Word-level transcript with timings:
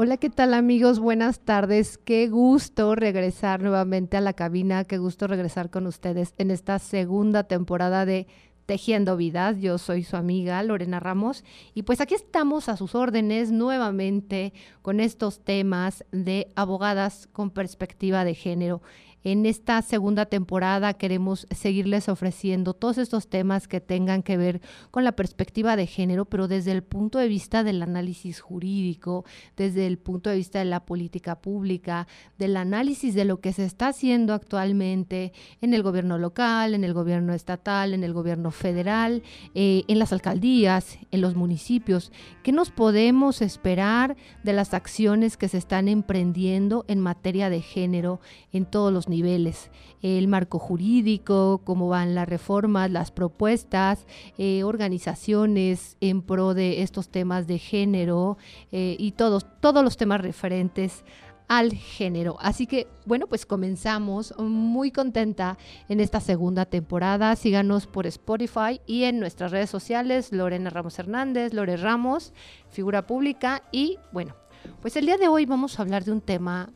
Hola, 0.00 0.16
¿qué 0.16 0.30
tal 0.30 0.54
amigos? 0.54 1.00
Buenas 1.00 1.40
tardes. 1.40 1.98
Qué 1.98 2.28
gusto 2.28 2.94
regresar 2.94 3.60
nuevamente 3.60 4.16
a 4.16 4.20
la 4.20 4.32
cabina, 4.32 4.84
qué 4.84 4.96
gusto 4.96 5.26
regresar 5.26 5.70
con 5.70 5.88
ustedes 5.88 6.34
en 6.38 6.52
esta 6.52 6.78
segunda 6.78 7.42
temporada 7.48 8.06
de 8.06 8.28
Tejiendo 8.64 9.16
Vidas. 9.16 9.58
Yo 9.58 9.76
soy 9.76 10.04
su 10.04 10.16
amiga 10.16 10.62
Lorena 10.62 11.00
Ramos 11.00 11.42
y 11.74 11.82
pues 11.82 12.00
aquí 12.00 12.14
estamos 12.14 12.68
a 12.68 12.76
sus 12.76 12.94
órdenes 12.94 13.50
nuevamente 13.50 14.52
con 14.82 15.00
estos 15.00 15.40
temas 15.40 16.04
de 16.12 16.52
abogadas 16.54 17.28
con 17.32 17.50
perspectiva 17.50 18.24
de 18.24 18.36
género. 18.36 18.82
En 19.24 19.46
esta 19.46 19.82
segunda 19.82 20.26
temporada 20.26 20.94
queremos 20.94 21.46
seguirles 21.50 22.08
ofreciendo 22.08 22.72
todos 22.72 22.98
estos 22.98 23.28
temas 23.28 23.66
que 23.66 23.80
tengan 23.80 24.22
que 24.22 24.36
ver 24.36 24.60
con 24.92 25.02
la 25.02 25.12
perspectiva 25.12 25.74
de 25.74 25.86
género, 25.86 26.24
pero 26.24 26.46
desde 26.46 26.70
el 26.70 26.84
punto 26.84 27.18
de 27.18 27.26
vista 27.26 27.64
del 27.64 27.82
análisis 27.82 28.40
jurídico, 28.40 29.24
desde 29.56 29.86
el 29.86 29.98
punto 29.98 30.30
de 30.30 30.36
vista 30.36 30.60
de 30.60 30.66
la 30.66 30.86
política 30.86 31.40
pública, 31.40 32.06
del 32.38 32.56
análisis 32.56 33.14
de 33.14 33.24
lo 33.24 33.40
que 33.40 33.52
se 33.52 33.64
está 33.64 33.88
haciendo 33.88 34.34
actualmente 34.34 35.32
en 35.60 35.74
el 35.74 35.82
gobierno 35.82 36.16
local, 36.16 36.74
en 36.74 36.84
el 36.84 36.94
gobierno 36.94 37.34
estatal, 37.34 37.94
en 37.94 38.04
el 38.04 38.12
gobierno 38.12 38.52
federal, 38.52 39.22
eh, 39.54 39.82
en 39.88 39.98
las 39.98 40.12
alcaldías, 40.12 40.98
en 41.10 41.22
los 41.22 41.34
municipios. 41.34 42.12
¿Qué 42.44 42.52
nos 42.52 42.70
podemos 42.70 43.42
esperar 43.42 44.16
de 44.44 44.52
las 44.52 44.74
acciones 44.74 45.36
que 45.36 45.48
se 45.48 45.58
están 45.58 45.88
emprendiendo 45.88 46.84
en 46.86 47.00
materia 47.00 47.50
de 47.50 47.62
género 47.62 48.20
en 48.52 48.64
todos 48.64 48.92
los 48.92 49.07
niveles, 49.08 49.70
el 50.02 50.28
marco 50.28 50.58
jurídico, 50.58 51.60
cómo 51.64 51.88
van 51.88 52.14
las 52.14 52.28
reformas, 52.28 52.90
las 52.90 53.10
propuestas, 53.10 54.06
eh, 54.36 54.62
organizaciones 54.64 55.96
en 56.00 56.22
pro 56.22 56.54
de 56.54 56.82
estos 56.82 57.08
temas 57.08 57.46
de 57.46 57.58
género 57.58 58.38
eh, 58.72 58.96
y 58.98 59.12
todos, 59.12 59.46
todos 59.60 59.82
los 59.84 59.96
temas 59.96 60.20
referentes 60.20 61.04
al 61.48 61.72
género. 61.72 62.36
Así 62.40 62.66
que, 62.66 62.86
bueno, 63.06 63.26
pues 63.26 63.46
comenzamos 63.46 64.34
muy 64.38 64.92
contenta 64.92 65.58
en 65.88 66.00
esta 66.00 66.20
segunda 66.20 66.66
temporada. 66.66 67.34
Síganos 67.36 67.86
por 67.86 68.06
Spotify 68.06 68.80
y 68.86 69.04
en 69.04 69.18
nuestras 69.18 69.50
redes 69.50 69.70
sociales, 69.70 70.30
Lorena 70.30 70.70
Ramos 70.70 70.98
Hernández, 70.98 71.54
Lore 71.54 71.78
Ramos, 71.78 72.34
figura 72.68 73.06
pública. 73.06 73.62
Y 73.72 73.98
bueno, 74.12 74.36
pues 74.82 74.94
el 74.96 75.06
día 75.06 75.16
de 75.16 75.28
hoy 75.28 75.46
vamos 75.46 75.78
a 75.78 75.82
hablar 75.82 76.04
de 76.04 76.12
un 76.12 76.20
tema 76.20 76.70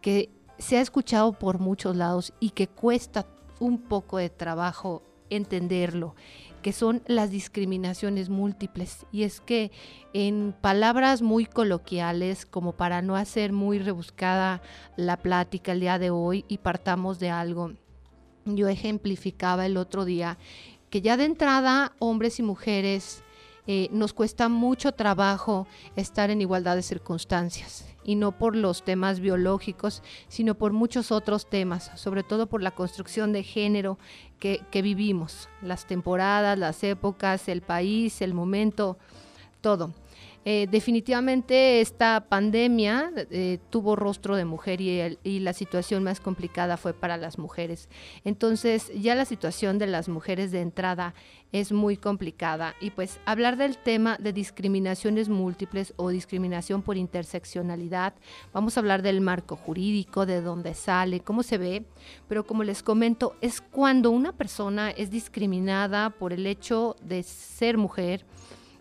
que 0.00 0.30
se 0.58 0.76
ha 0.76 0.80
escuchado 0.80 1.32
por 1.32 1.58
muchos 1.58 1.96
lados 1.96 2.32
y 2.40 2.50
que 2.50 2.68
cuesta 2.68 3.26
un 3.60 3.78
poco 3.78 4.18
de 4.18 4.30
trabajo 4.30 5.02
entenderlo, 5.30 6.14
que 6.62 6.72
son 6.72 7.02
las 7.06 7.30
discriminaciones 7.30 8.28
múltiples. 8.28 9.06
Y 9.12 9.22
es 9.22 9.40
que 9.40 9.70
en 10.12 10.54
palabras 10.60 11.22
muy 11.22 11.46
coloquiales, 11.46 12.46
como 12.46 12.72
para 12.72 13.02
no 13.02 13.16
hacer 13.16 13.52
muy 13.52 13.78
rebuscada 13.78 14.62
la 14.96 15.18
plática 15.18 15.72
el 15.72 15.80
día 15.80 15.98
de 15.98 16.10
hoy 16.10 16.44
y 16.48 16.58
partamos 16.58 17.18
de 17.18 17.30
algo, 17.30 17.72
yo 18.44 18.68
ejemplificaba 18.68 19.66
el 19.66 19.76
otro 19.76 20.04
día 20.04 20.38
que 20.90 21.02
ya 21.02 21.18
de 21.18 21.24
entrada 21.24 21.92
hombres 21.98 22.38
y 22.38 22.42
mujeres 22.42 23.22
eh, 23.66 23.88
nos 23.92 24.14
cuesta 24.14 24.48
mucho 24.48 24.92
trabajo 24.92 25.66
estar 25.96 26.30
en 26.30 26.40
igualdad 26.40 26.76
de 26.76 26.82
circunstancias 26.82 27.87
y 28.08 28.14
no 28.14 28.32
por 28.32 28.56
los 28.56 28.84
temas 28.84 29.20
biológicos, 29.20 30.02
sino 30.28 30.54
por 30.54 30.72
muchos 30.72 31.12
otros 31.12 31.50
temas, 31.50 31.90
sobre 31.96 32.22
todo 32.22 32.46
por 32.46 32.62
la 32.62 32.70
construcción 32.70 33.34
de 33.34 33.42
género 33.42 33.98
que, 34.38 34.62
que 34.70 34.80
vivimos, 34.80 35.50
las 35.60 35.86
temporadas, 35.86 36.58
las 36.58 36.82
épocas, 36.84 37.50
el 37.50 37.60
país, 37.60 38.22
el 38.22 38.32
momento, 38.32 38.96
todo. 39.60 39.92
Eh, 40.50 40.66
definitivamente 40.66 41.82
esta 41.82 42.24
pandemia 42.26 43.12
eh, 43.30 43.58
tuvo 43.68 43.96
rostro 43.96 44.34
de 44.34 44.46
mujer 44.46 44.80
y, 44.80 45.18
y, 45.22 45.40
la 45.40 45.52
situación 45.52 46.02
más 46.02 46.20
complicada 46.20 46.78
fue 46.78 46.94
para 46.94 47.18
las 47.18 47.38
mujeres. 47.38 47.90
Entonces 48.24 48.90
ya 48.98 49.14
la 49.14 49.26
situación 49.26 49.76
de 49.76 49.88
las 49.88 50.08
mujeres 50.08 50.50
de 50.50 50.62
entrada 50.62 51.12
es 51.52 51.70
muy 51.70 51.98
complicada 51.98 52.74
y 52.80 52.92
pues 52.92 53.20
hablar 53.26 53.58
del 53.58 53.76
tema 53.76 54.16
de 54.18 54.32
discriminaciones 54.32 55.28
múltiples 55.28 55.92
o 55.96 56.08
discriminación 56.08 56.80
por 56.80 56.96
interseccionalidad, 56.96 58.14
vamos 58.54 58.74
a 58.74 58.80
hablar 58.80 59.02
del 59.02 59.20
marco 59.20 59.54
jurídico, 59.54 60.24
de 60.24 60.40
dónde 60.40 60.72
sale, 60.72 61.20
cómo 61.20 61.42
se 61.42 61.58
ve, 61.58 61.84
pero 62.26 62.46
como 62.46 62.64
les 62.64 62.82
comento, 62.82 63.36
es 63.42 63.60
cuando 63.60 64.10
una 64.10 64.32
persona 64.32 64.92
es 64.92 65.10
discriminada 65.10 66.08
por 66.08 66.32
el 66.32 66.46
hecho 66.46 66.96
de 67.02 67.22
ser 67.22 67.76
mujer, 67.76 68.24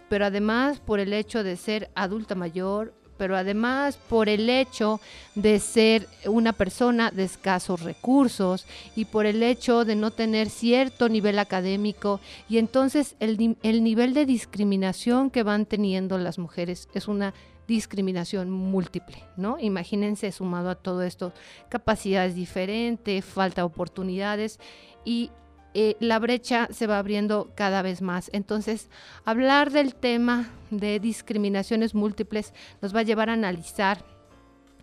pero 0.09 0.25
además 0.25 0.79
por 0.79 0.99
el 0.99 1.13
hecho 1.13 1.43
de 1.43 1.57
ser 1.57 1.89
adulta 1.95 2.35
mayor, 2.35 2.93
pero 3.17 3.35
además 3.35 3.97
por 4.09 4.29
el 4.29 4.49
hecho 4.49 5.01
de 5.35 5.59
ser 5.59 6.07
una 6.25 6.53
persona 6.53 7.11
de 7.11 7.23
escasos 7.23 7.81
recursos 7.81 8.65
y 8.95 9.05
por 9.05 9.25
el 9.25 9.43
hecho 9.43 9.85
de 9.85 9.95
no 9.95 10.11
tener 10.11 10.49
cierto 10.49 11.09
nivel 11.09 11.39
académico 11.39 12.19
y 12.47 12.59
entonces 12.59 13.15
el, 13.19 13.57
el 13.63 13.83
nivel 13.83 14.13
de 14.13 14.25
discriminación 14.25 15.29
que 15.29 15.43
van 15.43 15.65
teniendo 15.65 16.17
las 16.17 16.37
mujeres 16.37 16.87
es 16.93 17.07
una 17.07 17.33
discriminación 17.67 18.49
múltiple, 18.49 19.23
¿no? 19.35 19.57
Imagínense 19.59 20.31
sumado 20.31 20.69
a 20.69 20.75
todo 20.75 21.01
esto, 21.01 21.33
capacidades 21.67 22.33
diferentes, 22.33 23.25
falta 23.25 23.61
de 23.61 23.65
oportunidades 23.65 24.57
y 25.03 25.31
eh, 25.79 25.95
la 25.99 26.17
brecha 26.17 26.67
se 26.71 26.87
va 26.87 26.97
abriendo 26.97 27.51
cada 27.53 27.83
vez 27.83 28.01
más. 28.01 28.31
Entonces, 28.33 28.89
hablar 29.25 29.71
del 29.71 29.93
tema 29.93 30.49
de 30.71 30.99
discriminaciones 30.99 31.93
múltiples 31.93 32.55
nos 32.81 32.95
va 32.95 33.01
a 33.01 33.03
llevar 33.03 33.29
a 33.29 33.33
analizar 33.33 34.03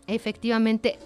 efectivamente 0.06 1.00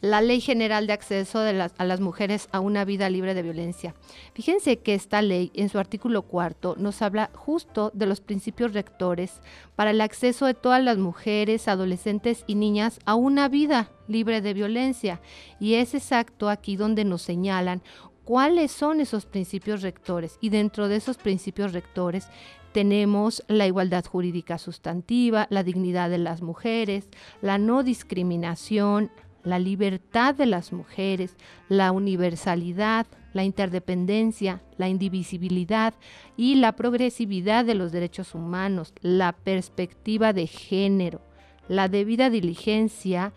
la 0.00 0.22
Ley 0.22 0.40
General 0.40 0.86
de 0.86 0.94
Acceso 0.94 1.40
de 1.40 1.68
a 1.76 1.84
las 1.84 2.00
Mujeres 2.00 2.48
a 2.52 2.60
una 2.60 2.86
Vida 2.86 3.10
Libre 3.10 3.34
de 3.34 3.42
Violencia. 3.42 3.94
Fíjense 4.32 4.78
que 4.78 4.94
esta 4.94 5.20
ley, 5.20 5.50
en 5.52 5.68
su 5.68 5.78
artículo 5.78 6.22
cuarto, 6.22 6.74
nos 6.78 7.02
habla 7.02 7.28
justo 7.34 7.90
de 7.92 8.06
los 8.06 8.22
principios 8.22 8.72
rectores 8.72 9.42
para 9.76 9.90
el 9.90 10.00
acceso 10.00 10.46
de 10.46 10.54
todas 10.54 10.82
las 10.82 10.96
mujeres, 10.96 11.68
adolescentes 11.68 12.44
y 12.46 12.54
niñas 12.54 12.98
a 13.04 13.14
una 13.14 13.50
vida 13.50 13.90
libre 14.08 14.40
de 14.40 14.54
violencia. 14.54 15.20
Y 15.58 15.74
es 15.74 15.92
exacto 15.92 16.48
aquí 16.48 16.76
donde 16.76 17.04
nos 17.04 17.20
señalan 17.20 17.82
cuáles 18.30 18.70
son 18.70 19.00
esos 19.00 19.26
principios 19.26 19.82
rectores. 19.82 20.38
Y 20.40 20.50
dentro 20.50 20.86
de 20.86 20.94
esos 20.94 21.16
principios 21.16 21.72
rectores 21.72 22.28
tenemos 22.70 23.42
la 23.48 23.66
igualdad 23.66 24.04
jurídica 24.04 24.56
sustantiva, 24.56 25.48
la 25.50 25.64
dignidad 25.64 26.10
de 26.10 26.18
las 26.18 26.40
mujeres, 26.40 27.08
la 27.42 27.58
no 27.58 27.82
discriminación, 27.82 29.10
la 29.42 29.58
libertad 29.58 30.32
de 30.32 30.46
las 30.46 30.72
mujeres, 30.72 31.34
la 31.68 31.90
universalidad, 31.90 33.08
la 33.32 33.42
interdependencia, 33.42 34.62
la 34.78 34.88
indivisibilidad 34.88 35.94
y 36.36 36.54
la 36.54 36.76
progresividad 36.76 37.64
de 37.64 37.74
los 37.74 37.90
derechos 37.90 38.36
humanos, 38.36 38.94
la 39.00 39.32
perspectiva 39.32 40.32
de 40.32 40.46
género, 40.46 41.20
la 41.66 41.88
debida 41.88 42.30
diligencia 42.30 43.32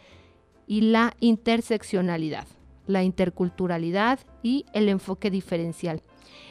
y 0.68 0.82
la 0.82 1.16
interseccionalidad 1.20 2.46
la 2.88 3.04
interculturalidad 3.04 4.20
y 4.42 4.66
el 4.74 4.90
enfoque 4.90 5.30
diferencial. 5.30 6.02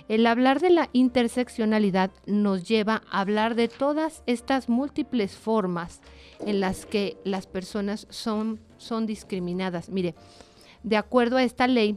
El 0.08 0.26
hablar 0.26 0.60
de 0.60 0.70
la 0.70 0.88
interseccionalidad 0.92 2.10
nos 2.26 2.66
lleva 2.66 3.02
a 3.10 3.20
hablar 3.20 3.54
de 3.54 3.68
todas 3.68 4.22
estas 4.26 4.68
múltiples 4.68 5.36
formas 5.36 6.00
en 6.40 6.60
las 6.60 6.86
que 6.86 7.16
las 7.24 7.46
personas 7.46 8.06
son, 8.10 8.60
son 8.78 9.06
discriminadas. 9.06 9.88
Mire, 9.88 10.14
de 10.82 10.96
acuerdo 10.96 11.36
a 11.36 11.44
esta 11.44 11.68
ley, 11.68 11.96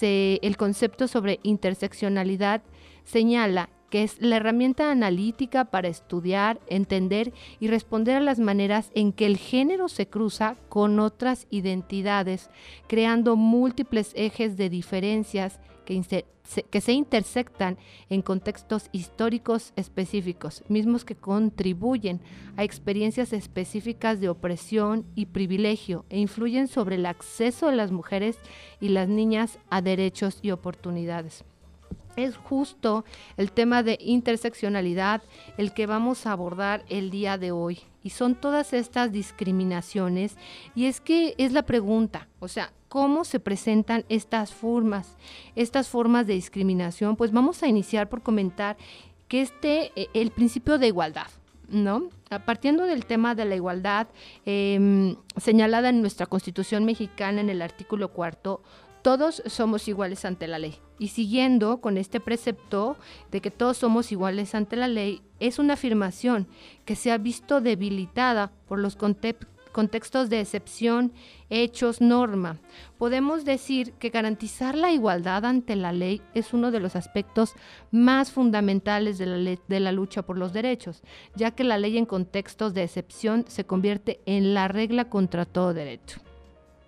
el 0.00 0.56
concepto 0.56 1.08
sobre 1.08 1.40
interseccionalidad 1.42 2.62
señala 3.04 3.70
que 3.96 4.02
es 4.02 4.20
la 4.20 4.36
herramienta 4.36 4.90
analítica 4.90 5.64
para 5.64 5.88
estudiar, 5.88 6.60
entender 6.66 7.32
y 7.60 7.68
responder 7.68 8.16
a 8.16 8.20
las 8.20 8.38
maneras 8.38 8.90
en 8.94 9.10
que 9.10 9.24
el 9.24 9.38
género 9.38 9.88
se 9.88 10.06
cruza 10.06 10.58
con 10.68 11.00
otras 11.00 11.46
identidades, 11.48 12.50
creando 12.88 13.36
múltiples 13.36 14.12
ejes 14.14 14.58
de 14.58 14.68
diferencias 14.68 15.60
que, 15.86 16.26
que 16.68 16.80
se 16.82 16.92
intersectan 16.92 17.78
en 18.10 18.20
contextos 18.20 18.90
históricos 18.92 19.72
específicos, 19.76 20.62
mismos 20.68 21.06
que 21.06 21.16
contribuyen 21.16 22.20
a 22.58 22.64
experiencias 22.64 23.32
específicas 23.32 24.20
de 24.20 24.28
opresión 24.28 25.06
y 25.14 25.24
privilegio 25.24 26.04
e 26.10 26.18
influyen 26.18 26.68
sobre 26.68 26.96
el 26.96 27.06
acceso 27.06 27.68
de 27.70 27.76
las 27.76 27.92
mujeres 27.92 28.36
y 28.78 28.90
las 28.90 29.08
niñas 29.08 29.58
a 29.70 29.80
derechos 29.80 30.40
y 30.42 30.50
oportunidades 30.50 31.46
es 32.16 32.36
justo 32.36 33.04
el 33.36 33.52
tema 33.52 33.82
de 33.82 33.98
interseccionalidad 34.00 35.22
el 35.56 35.72
que 35.72 35.86
vamos 35.86 36.26
a 36.26 36.32
abordar 36.32 36.84
el 36.88 37.10
día 37.10 37.38
de 37.38 37.52
hoy. 37.52 37.80
Y 38.02 38.10
son 38.10 38.34
todas 38.34 38.72
estas 38.72 39.12
discriminaciones. 39.12 40.36
Y 40.74 40.86
es 40.86 41.00
que 41.00 41.34
es 41.38 41.52
la 41.52 41.62
pregunta, 41.62 42.28
o 42.38 42.48
sea, 42.48 42.72
¿cómo 42.88 43.24
se 43.24 43.40
presentan 43.40 44.04
estas 44.08 44.52
formas, 44.52 45.16
estas 45.54 45.88
formas 45.88 46.26
de 46.26 46.34
discriminación? 46.34 47.16
Pues 47.16 47.32
vamos 47.32 47.62
a 47.62 47.66
iniciar 47.66 48.08
por 48.08 48.22
comentar 48.22 48.76
que 49.28 49.42
este, 49.42 49.92
eh, 49.96 50.08
el 50.14 50.30
principio 50.30 50.78
de 50.78 50.86
igualdad, 50.86 51.26
¿no? 51.68 52.08
Partiendo 52.44 52.84
del 52.84 53.06
tema 53.06 53.34
de 53.34 53.44
la 53.44 53.56
igualdad 53.56 54.08
em, 54.44 55.16
señalada 55.36 55.88
en 55.88 56.00
nuestra 56.00 56.26
Constitución 56.26 56.84
mexicana 56.84 57.40
en 57.40 57.50
el 57.50 57.62
artículo 57.62 58.12
cuarto, 58.12 58.62
todos 59.06 59.40
somos 59.46 59.86
iguales 59.86 60.24
ante 60.24 60.48
la 60.48 60.58
ley. 60.58 60.80
Y 60.98 61.08
siguiendo 61.08 61.80
con 61.80 61.96
este 61.96 62.18
precepto 62.18 62.96
de 63.30 63.40
que 63.40 63.52
todos 63.52 63.76
somos 63.76 64.10
iguales 64.10 64.52
ante 64.56 64.74
la 64.74 64.88
ley, 64.88 65.22
es 65.38 65.60
una 65.60 65.74
afirmación 65.74 66.48
que 66.84 66.96
se 66.96 67.12
ha 67.12 67.16
visto 67.16 67.60
debilitada 67.60 68.50
por 68.66 68.80
los 68.80 68.96
contextos 68.96 70.28
de 70.28 70.40
excepción, 70.40 71.12
hechos, 71.50 72.00
norma. 72.00 72.58
Podemos 72.98 73.44
decir 73.44 73.92
que 73.92 74.10
garantizar 74.10 74.74
la 74.74 74.90
igualdad 74.90 75.44
ante 75.44 75.76
la 75.76 75.92
ley 75.92 76.20
es 76.34 76.52
uno 76.52 76.72
de 76.72 76.80
los 76.80 76.96
aspectos 76.96 77.54
más 77.92 78.32
fundamentales 78.32 79.18
de 79.18 79.26
la, 79.26 79.56
de 79.68 79.80
la 79.80 79.92
lucha 79.92 80.22
por 80.22 80.36
los 80.36 80.52
derechos, 80.52 81.04
ya 81.36 81.52
que 81.52 81.62
la 81.62 81.78
ley 81.78 81.96
en 81.96 82.06
contextos 82.06 82.74
de 82.74 82.82
excepción 82.82 83.44
se 83.46 83.64
convierte 83.64 84.20
en 84.26 84.52
la 84.52 84.66
regla 84.66 85.08
contra 85.08 85.44
todo 85.44 85.74
derecho. 85.74 86.25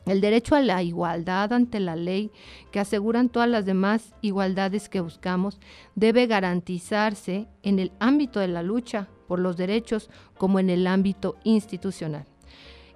El 0.08 0.22
derecho 0.22 0.54
a 0.54 0.62
la 0.62 0.82
igualdad 0.82 1.52
ante 1.52 1.80
la 1.80 1.94
ley, 1.94 2.30
que 2.72 2.80
aseguran 2.80 3.28
todas 3.28 3.48
las 3.48 3.66
demás 3.66 4.14
igualdades 4.22 4.88
que 4.88 5.02
buscamos, 5.02 5.60
debe 5.96 6.26
garantizarse 6.26 7.46
en 7.62 7.78
el 7.78 7.92
ámbito 8.00 8.40
de 8.40 8.48
la 8.48 8.62
lucha 8.62 9.08
por 9.26 9.38
los 9.38 9.58
derechos 9.58 10.08
como 10.38 10.60
en 10.60 10.70
el 10.70 10.86
ámbito 10.86 11.36
institucional. 11.44 12.24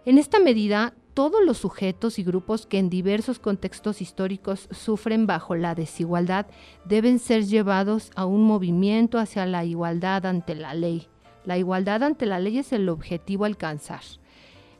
En 0.06 0.16
esta 0.16 0.40
medida, 0.40 0.94
todos 1.12 1.44
los 1.44 1.58
sujetos 1.58 2.18
y 2.18 2.24
grupos 2.24 2.64
que 2.64 2.78
en 2.78 2.88
diversos 2.88 3.38
contextos 3.38 4.00
históricos 4.00 4.66
sufren 4.70 5.26
bajo 5.26 5.54
la 5.54 5.74
desigualdad 5.74 6.46
deben 6.86 7.18
ser 7.18 7.44
llevados 7.44 8.10
a 8.16 8.24
un 8.24 8.44
movimiento 8.44 9.18
hacia 9.18 9.44
la 9.44 9.66
igualdad 9.66 10.24
ante 10.24 10.54
la 10.54 10.72
ley. 10.72 11.08
La 11.44 11.58
igualdad 11.58 12.04
ante 12.04 12.24
la 12.24 12.38
ley 12.38 12.56
es 12.56 12.72
el 12.72 12.88
objetivo 12.88 13.44
a 13.44 13.48
alcanzar 13.48 14.00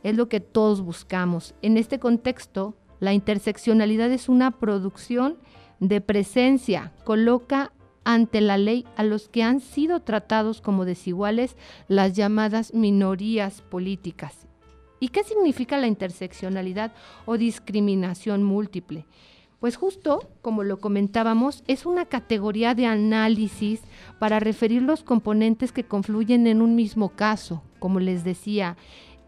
es 0.03 0.15
lo 0.15 0.29
que 0.29 0.39
todos 0.39 0.81
buscamos. 0.81 1.55
En 1.61 1.77
este 1.77 1.99
contexto, 1.99 2.75
la 2.99 3.13
interseccionalidad 3.13 4.11
es 4.11 4.29
una 4.29 4.51
producción 4.51 5.37
de 5.79 6.01
presencia, 6.01 6.93
coloca 7.03 7.73
ante 8.03 8.41
la 8.41 8.57
ley 8.57 8.85
a 8.95 9.03
los 9.03 9.29
que 9.29 9.43
han 9.43 9.59
sido 9.59 10.01
tratados 10.01 10.61
como 10.61 10.85
desiguales 10.85 11.55
las 11.87 12.13
llamadas 12.13 12.73
minorías 12.73 13.61
políticas. 13.61 14.47
¿Y 14.99 15.09
qué 15.09 15.23
significa 15.23 15.77
la 15.77 15.87
interseccionalidad 15.87 16.93
o 17.25 17.37
discriminación 17.37 18.43
múltiple? 18.43 19.05
Pues 19.59 19.77
justo, 19.77 20.29
como 20.41 20.63
lo 20.63 20.79
comentábamos, 20.79 21.63
es 21.67 21.85
una 21.85 22.05
categoría 22.05 22.75
de 22.75 22.85
análisis 22.85 23.81
para 24.19 24.39
referir 24.39 24.81
los 24.81 25.03
componentes 25.03 25.71
que 25.71 25.85
confluyen 25.85 26.47
en 26.47 26.61
un 26.61 26.75
mismo 26.75 27.09
caso, 27.09 27.63
como 27.79 28.01
les 28.01 28.25
decía, 28.25 28.75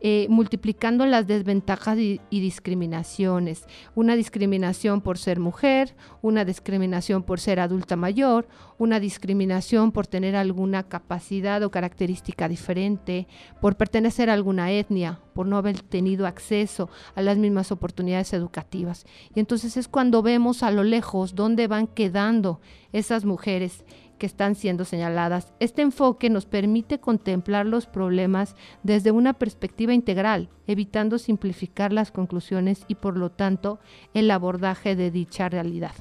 eh, 0.08 0.28
multiplicando 0.30 1.08
las 1.08 1.26
desventajas 1.26 1.98
y, 1.98 2.20
discriminaciones. 2.30 3.66
Una 3.96 4.16
discriminación 4.16 5.02
por 5.02 5.18
ser 5.18 5.40
mujer, 5.40 5.96
una 6.22 6.46
discriminación 6.46 7.24
por 7.24 7.40
ser 7.40 7.60
adulta 7.60 7.96
mayor, 7.96 8.48
una 8.78 9.00
discriminación 9.00 9.92
por 9.92 10.06
tener 10.06 10.36
alguna 10.36 10.84
capacidad 10.84 11.64
o 11.64 11.72
característica 11.72 12.48
diferente, 12.48 13.28
por 13.60 13.78
pertenecer 13.78 14.30
a 14.30 14.34
alguna 14.34 14.72
etnia, 14.72 15.22
por 15.34 15.48
no 15.48 15.58
haber 15.58 15.82
tenido 15.82 16.28
acceso 16.28 16.88
a 17.16 17.24
las 17.24 17.40
mismas 17.40 17.72
oportunidades 17.72 18.32
educativas. 18.34 19.08
Y 19.34 19.40
entonces 19.40 19.76
es 19.76 19.88
cuando 19.88 20.22
vemos 20.22 20.62
a 20.62 20.70
lo 20.70 20.84
lejos 20.84 21.34
dónde 21.34 21.66
van 21.66 21.88
quedando 21.88 22.62
esas 22.94 23.26
mujeres 23.26 23.84
que 24.18 24.26
están 24.26 24.56
siendo 24.56 24.86
señaladas. 24.86 25.54
Este 25.60 25.82
enfoque 25.82 26.30
nos 26.30 26.46
permite 26.46 27.00
contemplar 27.00 27.66
los 27.66 27.86
problemas 27.86 28.56
desde 28.84 29.12
una 29.12 29.34
perspectiva 29.34 29.94
integral, 29.94 30.50
evitando 30.68 31.18
simplificar 31.18 31.94
las 31.94 32.12
conclusiones 32.12 32.86
y 32.88 32.96
por 32.96 33.18
lo 33.18 33.32
tanto 33.32 33.80
el 34.14 34.32
abordaje 34.32 34.96
de 34.96 35.12
dicha 35.12 35.50
realidad. 35.50 35.94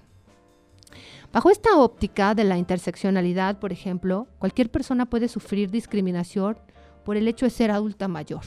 Bajo 1.32 1.50
esta 1.50 1.76
óptica 1.76 2.34
de 2.34 2.44
la 2.44 2.58
interseccionalidad, 2.58 3.58
por 3.58 3.72
ejemplo, 3.72 4.28
cualquier 4.38 4.70
persona 4.70 5.06
puede 5.06 5.26
sufrir 5.26 5.70
discriminación 5.70 6.56
por 7.04 7.16
el 7.16 7.26
hecho 7.26 7.46
de 7.46 7.50
ser 7.50 7.72
adulta 7.72 8.06
mayor. 8.06 8.42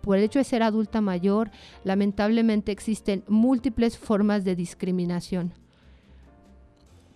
Por 0.00 0.16
el 0.16 0.24
hecho 0.24 0.38
de 0.38 0.44
ser 0.44 0.62
adulta 0.62 1.02
mayor, 1.02 1.50
lamentablemente 1.84 2.72
existen 2.72 3.24
múltiples 3.28 3.98
formas 3.98 4.44
de 4.44 4.56
discriminación. 4.56 5.52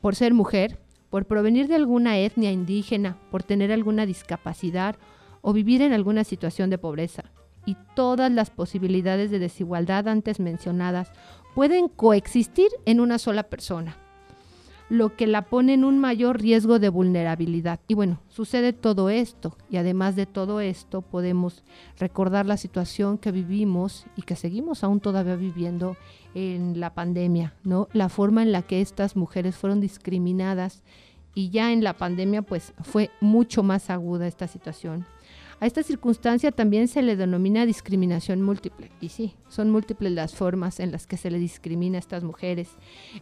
Por 0.02 0.14
ser 0.14 0.34
mujer, 0.34 0.78
por 1.14 1.26
provenir 1.26 1.68
de 1.68 1.76
alguna 1.76 2.18
etnia 2.18 2.50
indígena, 2.50 3.16
por 3.30 3.44
tener 3.44 3.70
alguna 3.70 4.04
discapacidad 4.04 4.96
o 5.42 5.52
vivir 5.52 5.80
en 5.80 5.92
alguna 5.92 6.24
situación 6.24 6.70
de 6.70 6.78
pobreza. 6.78 7.22
Y 7.64 7.76
todas 7.94 8.32
las 8.32 8.50
posibilidades 8.50 9.30
de 9.30 9.38
desigualdad 9.38 10.08
antes 10.08 10.40
mencionadas 10.40 11.12
pueden 11.54 11.86
coexistir 11.86 12.66
en 12.84 12.98
una 12.98 13.20
sola 13.20 13.44
persona 13.44 14.03
lo 14.88 15.16
que 15.16 15.26
la 15.26 15.42
pone 15.42 15.74
en 15.74 15.84
un 15.84 15.98
mayor 15.98 16.40
riesgo 16.40 16.78
de 16.78 16.88
vulnerabilidad. 16.88 17.80
Y 17.88 17.94
bueno, 17.94 18.20
sucede 18.28 18.72
todo 18.72 19.10
esto 19.10 19.56
y 19.70 19.78
además 19.78 20.16
de 20.16 20.26
todo 20.26 20.60
esto 20.60 21.02
podemos 21.02 21.64
recordar 21.98 22.46
la 22.46 22.56
situación 22.56 23.18
que 23.18 23.32
vivimos 23.32 24.06
y 24.16 24.22
que 24.22 24.36
seguimos 24.36 24.84
aún 24.84 25.00
todavía 25.00 25.36
viviendo 25.36 25.96
en 26.34 26.80
la 26.80 26.94
pandemia, 26.94 27.54
¿no? 27.64 27.88
La 27.92 28.08
forma 28.08 28.42
en 28.42 28.52
la 28.52 28.62
que 28.62 28.80
estas 28.80 29.16
mujeres 29.16 29.56
fueron 29.56 29.80
discriminadas 29.80 30.82
y 31.34 31.50
ya 31.50 31.72
en 31.72 31.82
la 31.82 31.94
pandemia 31.94 32.42
pues 32.42 32.74
fue 32.82 33.10
mucho 33.20 33.62
más 33.62 33.90
aguda 33.90 34.26
esta 34.26 34.46
situación. 34.46 35.06
A 35.60 35.66
esta 35.66 35.82
circunstancia 35.82 36.50
también 36.50 36.88
se 36.88 37.02
le 37.02 37.16
denomina 37.16 37.64
discriminación 37.64 38.42
múltiple. 38.42 38.90
Y 39.00 39.10
sí, 39.10 39.34
son 39.48 39.70
múltiples 39.70 40.12
las 40.12 40.34
formas 40.34 40.80
en 40.80 40.90
las 40.92 41.06
que 41.06 41.16
se 41.16 41.30
le 41.30 41.38
discrimina 41.38 41.96
a 41.96 42.00
estas 42.00 42.24
mujeres. 42.24 42.70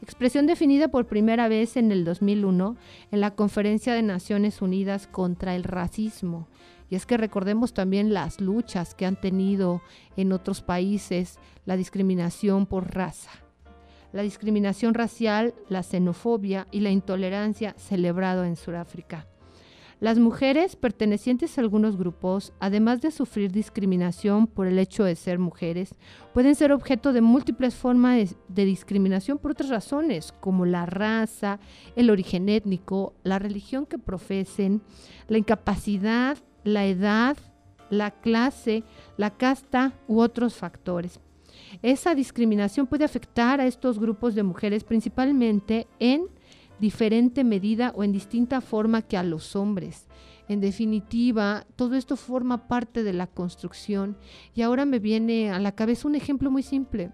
Expresión 0.02 0.46
definida 0.46 0.88
por 0.88 1.06
primera 1.06 1.48
vez 1.48 1.76
en 1.76 1.92
el 1.92 2.04
2001 2.04 2.76
en 3.10 3.20
la 3.20 3.34
Conferencia 3.34 3.94
de 3.94 4.02
Naciones 4.02 4.62
Unidas 4.62 5.06
contra 5.06 5.54
el 5.54 5.64
Racismo. 5.64 6.48
Y 6.88 6.94
es 6.94 7.06
que 7.06 7.16
recordemos 7.16 7.72
también 7.72 8.12
las 8.12 8.40
luchas 8.40 8.94
que 8.94 9.06
han 9.06 9.20
tenido 9.20 9.82
en 10.16 10.32
otros 10.32 10.62
países 10.62 11.38
la 11.64 11.76
discriminación 11.76 12.66
por 12.66 12.94
raza. 12.94 13.30
La 14.12 14.22
discriminación 14.22 14.92
racial, 14.92 15.54
la 15.70 15.82
xenofobia 15.82 16.66
y 16.70 16.80
la 16.80 16.90
intolerancia 16.90 17.74
celebrado 17.78 18.44
en 18.44 18.56
Sudáfrica. 18.56 19.26
Las 20.02 20.18
mujeres 20.18 20.74
pertenecientes 20.74 21.56
a 21.56 21.60
algunos 21.60 21.96
grupos, 21.96 22.52
además 22.58 23.00
de 23.02 23.12
sufrir 23.12 23.52
discriminación 23.52 24.48
por 24.48 24.66
el 24.66 24.80
hecho 24.80 25.04
de 25.04 25.14
ser 25.14 25.38
mujeres, 25.38 25.94
pueden 26.34 26.56
ser 26.56 26.72
objeto 26.72 27.12
de 27.12 27.20
múltiples 27.20 27.76
formas 27.76 28.34
de, 28.48 28.64
discriminación 28.64 29.38
por 29.38 29.52
otras 29.52 29.70
razones, 29.70 30.34
como 30.40 30.66
la 30.66 30.86
raza, 30.86 31.60
el 31.94 32.10
origen 32.10 32.48
étnico, 32.48 33.14
la 33.22 33.38
religión 33.38 33.86
que 33.86 33.96
profesen, 33.96 34.82
la 35.28 35.38
incapacidad, 35.38 36.36
la 36.64 36.84
edad, 36.84 37.36
la 37.88 38.10
clase, 38.10 38.82
la 39.16 39.30
casta 39.30 39.92
u 40.08 40.18
otros 40.18 40.56
factores. 40.56 41.20
Esa 41.80 42.16
discriminación 42.16 42.88
puede 42.88 43.04
afectar 43.04 43.60
a 43.60 43.66
estos 43.66 44.00
grupos 44.00 44.34
de 44.34 44.42
mujeres 44.42 44.82
principalmente 44.82 45.86
en 46.00 46.26
diferente 46.82 47.44
medida 47.44 47.92
o 47.94 48.02
en 48.02 48.10
distinta 48.10 48.60
forma 48.60 49.02
que 49.02 49.16
a 49.16 49.22
los 49.22 49.54
hombres. 49.54 50.08
En 50.48 50.60
definitiva, 50.60 51.64
todo 51.76 51.94
esto 51.94 52.16
forma 52.16 52.66
parte 52.66 53.04
de 53.04 53.12
la 53.12 53.28
construcción 53.28 54.16
y 54.52 54.62
ahora 54.62 54.84
me 54.84 54.98
viene 54.98 55.52
a 55.52 55.60
la 55.60 55.76
cabeza 55.76 56.08
un 56.08 56.16
ejemplo 56.16 56.50
muy 56.50 56.64
simple. 56.64 57.12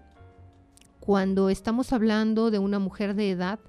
Cuando 0.99 1.51
estamos 1.51 1.93
hablando 1.93 2.49
de 2.49 2.57
una 2.57 2.79
mujer 2.79 3.13
de 3.13 3.29
edad, 3.29 3.59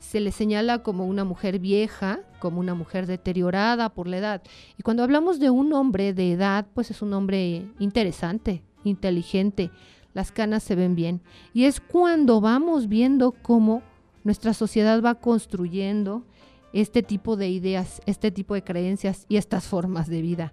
se 0.00 0.18
le 0.18 0.32
señala 0.32 0.82
como 0.82 1.06
una 1.06 1.22
mujer 1.22 1.60
vieja, 1.60 2.22
como 2.40 2.58
una 2.58 2.74
mujer 2.74 3.06
deteriorada 3.06 3.90
por 3.90 4.08
la 4.08 4.18
edad. 4.18 4.42
Y 4.76 4.82
cuando 4.82 5.04
hablamos 5.04 5.38
de 5.38 5.50
un 5.50 5.72
hombre 5.72 6.12
de 6.12 6.32
edad, 6.32 6.66
pues 6.74 6.90
es 6.90 7.02
un 7.02 7.12
hombre 7.14 7.68
interesante, 7.78 8.64
inteligente, 8.82 9.70
las 10.12 10.32
canas 10.32 10.64
se 10.64 10.74
ven 10.74 10.96
bien. 10.96 11.22
Y 11.54 11.66
es 11.66 11.80
cuando 11.80 12.40
vamos 12.40 12.88
viendo 12.88 13.30
cómo 13.30 13.82
nuestra 14.26 14.54
sociedad 14.54 15.00
va 15.04 15.14
construyendo 15.14 16.26
este 16.72 17.04
tipo 17.04 17.36
de 17.36 17.48
ideas, 17.48 18.02
este 18.06 18.32
tipo 18.32 18.54
de 18.54 18.64
creencias 18.64 19.24
y 19.28 19.36
estas 19.36 19.68
formas 19.68 20.08
de 20.08 20.20
vida. 20.20 20.52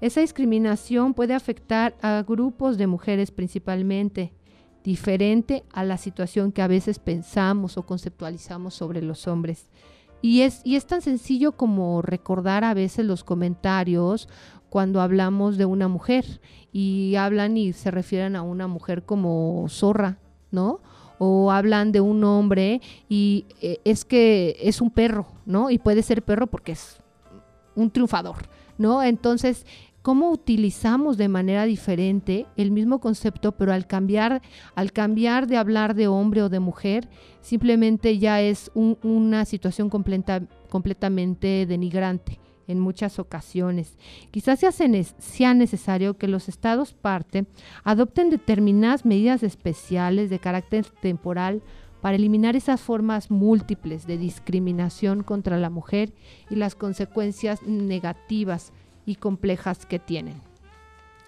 Esa 0.00 0.22
discriminación 0.22 1.14
puede 1.14 1.32
afectar 1.32 1.96
a 2.02 2.24
grupos 2.26 2.78
de 2.78 2.88
mujeres 2.88 3.30
principalmente, 3.30 4.32
diferente 4.82 5.62
a 5.72 5.84
la 5.84 5.98
situación 5.98 6.50
que 6.50 6.62
a 6.62 6.66
veces 6.66 6.98
pensamos 6.98 7.76
o 7.76 7.86
conceptualizamos 7.86 8.74
sobre 8.74 9.02
los 9.02 9.28
hombres. 9.28 9.70
Y 10.20 10.40
es, 10.40 10.60
y 10.64 10.74
es 10.74 10.86
tan 10.86 11.00
sencillo 11.00 11.52
como 11.52 12.02
recordar 12.02 12.64
a 12.64 12.74
veces 12.74 13.06
los 13.06 13.22
comentarios 13.22 14.28
cuando 14.68 15.00
hablamos 15.00 15.58
de 15.58 15.64
una 15.64 15.86
mujer 15.86 16.40
y 16.72 17.14
hablan 17.14 17.56
y 17.56 17.72
se 17.72 17.92
refieren 17.92 18.34
a 18.34 18.42
una 18.42 18.66
mujer 18.66 19.04
como 19.04 19.64
zorra, 19.68 20.18
¿no? 20.50 20.80
O 21.24 21.52
hablan 21.52 21.92
de 21.92 22.00
un 22.00 22.24
hombre 22.24 22.80
y 23.08 23.46
eh, 23.60 23.78
es 23.84 24.04
que 24.04 24.56
es 24.60 24.80
un 24.80 24.90
perro, 24.90 25.28
¿no? 25.46 25.70
Y 25.70 25.78
puede 25.78 26.02
ser 26.02 26.22
perro 26.22 26.48
porque 26.48 26.72
es 26.72 26.98
un 27.76 27.92
triunfador, 27.92 28.48
¿no? 28.76 29.04
Entonces, 29.04 29.64
cómo 30.02 30.32
utilizamos 30.32 31.16
de 31.16 31.28
manera 31.28 31.64
diferente 31.64 32.46
el 32.56 32.72
mismo 32.72 32.98
concepto, 32.98 33.52
pero 33.52 33.72
al 33.72 33.86
cambiar, 33.86 34.42
al 34.74 34.90
cambiar 34.90 35.46
de 35.46 35.58
hablar 35.58 35.94
de 35.94 36.08
hombre 36.08 36.42
o 36.42 36.48
de 36.48 36.58
mujer, 36.58 37.08
simplemente 37.40 38.18
ya 38.18 38.40
es 38.40 38.72
una 38.74 39.44
situación 39.44 39.90
completamente 39.90 41.66
denigrante 41.66 42.41
en 42.68 42.80
muchas 42.80 43.18
ocasiones. 43.18 43.96
Quizás 44.30 44.60
sea, 44.60 45.54
necesario 45.54 46.16
que 46.16 46.28
los 46.28 46.48
estados 46.48 46.92
parte 46.92 47.46
adopten 47.84 48.30
determinadas 48.30 49.04
medidas 49.04 49.42
especiales 49.42 50.30
de 50.30 50.38
carácter 50.38 50.86
temporal 51.00 51.62
para 52.00 52.16
eliminar 52.16 52.56
esas 52.56 52.80
formas 52.80 53.30
múltiples 53.30 54.06
de 54.06 54.18
discriminación 54.18 55.22
contra 55.22 55.56
la 55.56 55.70
mujer 55.70 56.12
y 56.50 56.56
las 56.56 56.74
consecuencias 56.74 57.62
negativas 57.62 58.72
y 59.06 59.14
complejas 59.14 59.86
que 59.86 59.98
tienen. 59.98 60.40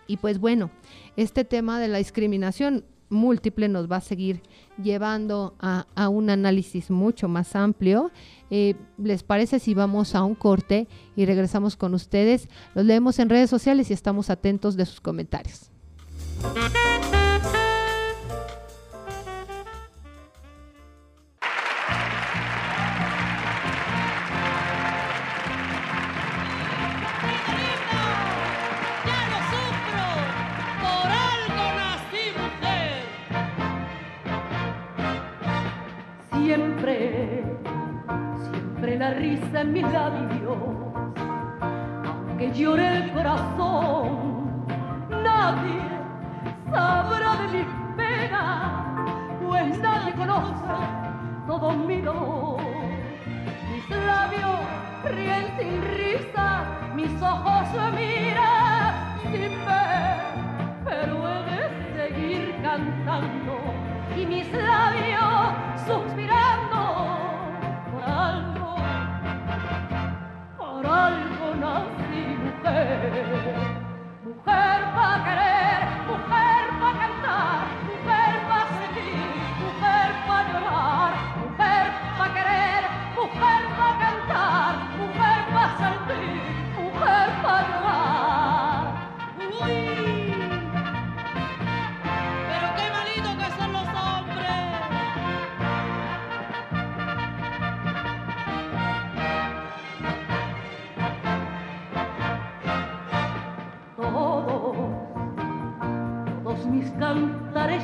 Y 0.06 0.18
pues 0.18 0.38
bueno, 0.38 0.70
este 1.16 1.44
tema 1.44 1.80
de 1.80 1.88
la 1.88 1.98
discriminación 1.98 2.84
múltiple 3.14 3.68
nos 3.68 3.90
va 3.90 3.97
a 3.97 4.00
seguir 4.00 4.42
llevando 4.83 5.54
a, 5.59 6.09
un 6.09 6.30
análisis 6.30 6.90
mucho 6.90 7.28
más 7.28 7.56
amplio. 7.56 8.11
Eh, 8.50 8.75
¿Les 8.99 9.23
parece 9.23 9.59
si 9.59 9.75
vamos 9.75 10.14
a 10.14 10.23
un 10.23 10.35
corte 10.35 10.87
y 11.16 11.25
regresamos 11.25 11.76
con 11.76 11.94
ustedes? 11.94 12.49
Los 12.75 12.85
leemos 12.85 13.18
en 13.18 13.30
redes 13.30 13.49
sociales 13.49 13.90
y 13.90 13.94
estamos 13.94 14.30
atentos 14.30 14.76
de 14.76 14.87
sus 14.87 15.00
comentarios. 15.00 15.71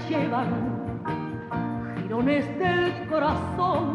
Llevan 0.09 0.49
girones 1.97 2.47
del 2.59 3.09
corazón. 3.09 3.90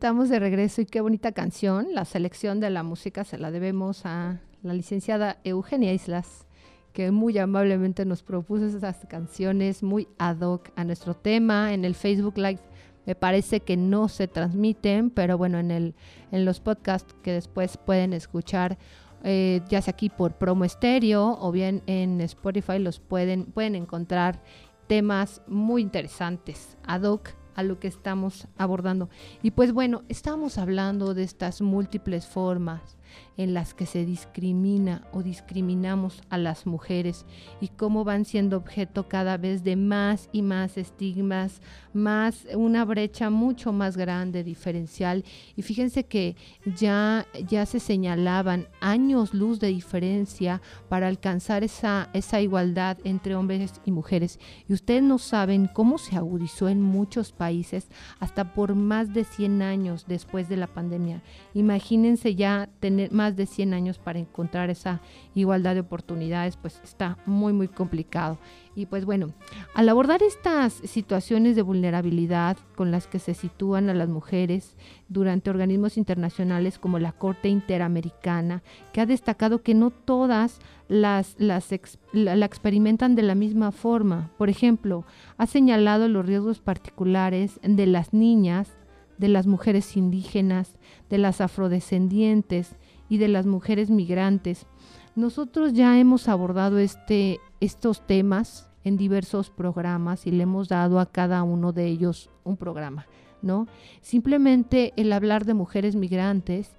Estamos 0.00 0.30
de 0.30 0.38
regreso 0.38 0.80
y 0.80 0.86
qué 0.86 1.02
bonita 1.02 1.32
canción. 1.32 1.88
La 1.92 2.06
selección 2.06 2.58
de 2.58 2.70
la 2.70 2.82
música 2.82 3.22
se 3.22 3.36
la 3.36 3.50
debemos 3.50 4.06
a 4.06 4.40
la 4.62 4.72
licenciada 4.72 5.36
Eugenia 5.44 5.92
Islas, 5.92 6.46
que 6.94 7.10
muy 7.10 7.36
amablemente 7.36 8.06
nos 8.06 8.22
propuso 8.22 8.64
esas 8.64 9.04
canciones 9.10 9.82
muy 9.82 10.08
ad 10.16 10.40
hoc 10.40 10.70
a 10.74 10.84
nuestro 10.84 11.12
tema. 11.12 11.74
En 11.74 11.84
el 11.84 11.94
Facebook 11.94 12.38
Live 12.38 12.60
me 13.04 13.14
parece 13.14 13.60
que 13.60 13.76
no 13.76 14.08
se 14.08 14.26
transmiten, 14.26 15.10
pero 15.10 15.36
bueno, 15.36 15.58
en, 15.58 15.70
el, 15.70 15.94
en 16.32 16.46
los 16.46 16.60
podcasts 16.60 17.14
que 17.22 17.32
después 17.32 17.76
pueden 17.76 18.14
escuchar, 18.14 18.78
eh, 19.22 19.60
ya 19.68 19.82
sea 19.82 19.92
aquí 19.92 20.08
por 20.08 20.32
promo 20.32 20.64
estéreo 20.64 21.36
o 21.38 21.52
bien 21.52 21.82
en 21.86 22.22
Spotify, 22.22 22.78
los 22.78 23.00
pueden, 23.00 23.44
pueden 23.44 23.74
encontrar 23.74 24.42
temas 24.86 25.42
muy 25.46 25.82
interesantes 25.82 26.78
ad 26.86 27.02
hoc 27.02 27.34
a 27.54 27.62
lo 27.62 27.78
que 27.78 27.88
estamos 27.88 28.46
abordando. 28.56 29.08
Y 29.42 29.52
pues 29.52 29.72
bueno, 29.72 30.02
estamos 30.08 30.58
hablando 30.58 31.14
de 31.14 31.22
estas 31.22 31.60
múltiples 31.60 32.26
formas 32.26 32.98
en 33.40 33.54
las 33.54 33.72
que 33.72 33.86
se 33.86 34.04
discrimina 34.04 35.02
o 35.12 35.22
discriminamos 35.22 36.22
a 36.28 36.36
las 36.36 36.66
mujeres 36.66 37.24
y 37.58 37.68
cómo 37.68 38.04
van 38.04 38.26
siendo 38.26 38.58
objeto 38.58 39.08
cada 39.08 39.38
vez 39.38 39.64
de 39.64 39.76
más 39.76 40.28
y 40.30 40.42
más 40.42 40.76
estigmas, 40.76 41.62
más 41.94 42.46
una 42.54 42.84
brecha 42.84 43.30
mucho 43.30 43.72
más 43.72 43.96
grande, 43.96 44.44
diferencial. 44.44 45.24
Y 45.56 45.62
fíjense 45.62 46.04
que 46.04 46.36
ya, 46.76 47.26
ya 47.48 47.64
se 47.64 47.80
señalaban 47.80 48.68
años 48.82 49.32
luz 49.32 49.58
de 49.58 49.68
diferencia 49.68 50.60
para 50.90 51.08
alcanzar 51.08 51.64
esa, 51.64 52.10
esa 52.12 52.42
igualdad 52.42 52.98
entre 53.04 53.36
hombres 53.36 53.80
y 53.86 53.90
mujeres. 53.90 54.38
Y 54.68 54.74
ustedes 54.74 55.02
no 55.02 55.16
saben 55.16 55.66
cómo 55.66 55.96
se 55.96 56.16
agudizó 56.16 56.68
en 56.68 56.82
muchos 56.82 57.32
países 57.32 57.88
hasta 58.18 58.52
por 58.52 58.74
más 58.74 59.14
de 59.14 59.24
100 59.24 59.62
años 59.62 60.04
después 60.06 60.50
de 60.50 60.58
la 60.58 60.66
pandemia. 60.66 61.22
Imagínense 61.54 62.34
ya 62.34 62.68
tener 62.80 63.10
más 63.12 63.29
de 63.36 63.46
100 63.46 63.74
años 63.74 63.98
para 63.98 64.18
encontrar 64.18 64.70
esa 64.70 65.00
igualdad 65.34 65.74
de 65.74 65.80
oportunidades, 65.80 66.56
pues 66.56 66.80
está 66.84 67.18
muy, 67.26 67.52
muy 67.52 67.68
complicado. 67.68 68.38
Y 68.74 68.86
pues 68.86 69.04
bueno, 69.04 69.34
al 69.74 69.88
abordar 69.88 70.22
estas 70.22 70.72
situaciones 70.72 71.56
de 71.56 71.62
vulnerabilidad 71.62 72.56
con 72.76 72.90
las 72.90 73.06
que 73.06 73.18
se 73.18 73.34
sitúan 73.34 73.90
a 73.90 73.94
las 73.94 74.08
mujeres 74.08 74.76
durante 75.08 75.50
organismos 75.50 75.96
internacionales 75.96 76.78
como 76.78 76.98
la 76.98 77.12
Corte 77.12 77.48
Interamericana, 77.48 78.62
que 78.92 79.00
ha 79.00 79.06
destacado 79.06 79.62
que 79.62 79.74
no 79.74 79.90
todas 79.90 80.60
las, 80.88 81.34
las 81.38 81.68
la, 82.12 82.46
experimentan 82.46 83.14
de 83.14 83.22
la 83.22 83.34
misma 83.34 83.72
forma. 83.72 84.30
Por 84.38 84.48
ejemplo, 84.50 85.04
ha 85.36 85.46
señalado 85.46 86.08
los 86.08 86.26
riesgos 86.26 86.60
particulares 86.60 87.60
de 87.62 87.86
las 87.86 88.12
niñas, 88.12 88.76
de 89.18 89.28
las 89.28 89.46
mujeres 89.46 89.96
indígenas, 89.96 90.78
de 91.10 91.18
las 91.18 91.40
afrodescendientes 91.40 92.76
y 93.10 93.18
de 93.18 93.28
las 93.28 93.44
mujeres 93.44 93.90
migrantes. 93.90 94.66
Nosotros 95.14 95.74
ya 95.74 95.98
hemos 95.98 96.28
abordado 96.28 96.78
este, 96.78 97.40
estos 97.60 98.06
temas 98.06 98.70
en 98.84 98.96
diversos 98.96 99.50
programas 99.50 100.26
y 100.26 100.30
le 100.30 100.44
hemos 100.44 100.68
dado 100.68 100.98
a 101.00 101.06
cada 101.06 101.42
uno 101.42 101.72
de 101.72 101.86
ellos 101.86 102.30
un 102.44 102.56
programa, 102.56 103.06
¿no? 103.42 103.66
Simplemente 104.00 104.94
el 104.96 105.12
hablar 105.12 105.44
de 105.44 105.52
mujeres 105.52 105.96
migrantes, 105.96 106.76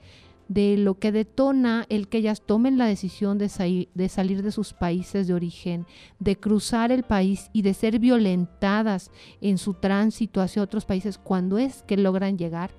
de 0.47 0.75
lo 0.75 0.99
que 0.99 1.13
detona 1.13 1.85
el 1.87 2.09
que 2.09 2.17
ellas 2.17 2.41
tomen 2.45 2.77
la 2.77 2.85
decisión 2.85 3.37
de, 3.37 3.87
de 3.93 4.09
salir 4.09 4.43
de 4.43 4.51
sus 4.51 4.73
países 4.73 5.25
de 5.27 5.33
origen, 5.33 5.85
de 6.19 6.35
cruzar 6.35 6.91
el 6.91 7.03
país 7.03 7.49
y 7.53 7.61
de 7.61 7.73
ser 7.73 7.99
violentadas 7.99 9.11
en 9.39 9.57
su 9.57 9.75
tránsito 9.75 10.41
hacia 10.41 10.61
otros 10.61 10.83
países 10.83 11.17
cuando 11.17 11.57
es 11.57 11.83
que 11.83 11.95
logran 11.95 12.37
llegar, 12.37 12.71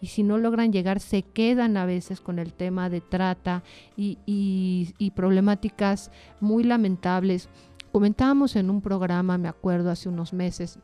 y 0.00 0.08
si 0.08 0.22
no 0.22 0.38
logran 0.38 0.72
llegar 0.72 1.00
se 1.00 1.22
quedan 1.22 1.76
a 1.76 1.86
veces 1.86 2.20
con 2.20 2.38
el 2.38 2.52
tema 2.52 2.90
de 2.90 3.00
trata 3.00 3.62
y, 3.96 5.12
problemáticas 5.14 6.10
muy 6.40 6.64
lamentables. 6.64 7.48
Comentábamos 7.92 8.56
en 8.56 8.70
un 8.70 8.82
programa, 8.82 9.38
me 9.38 9.48
acuerdo, 9.48 9.90
hace 9.90 10.08
unos 10.08 10.32
meses, 10.32 10.78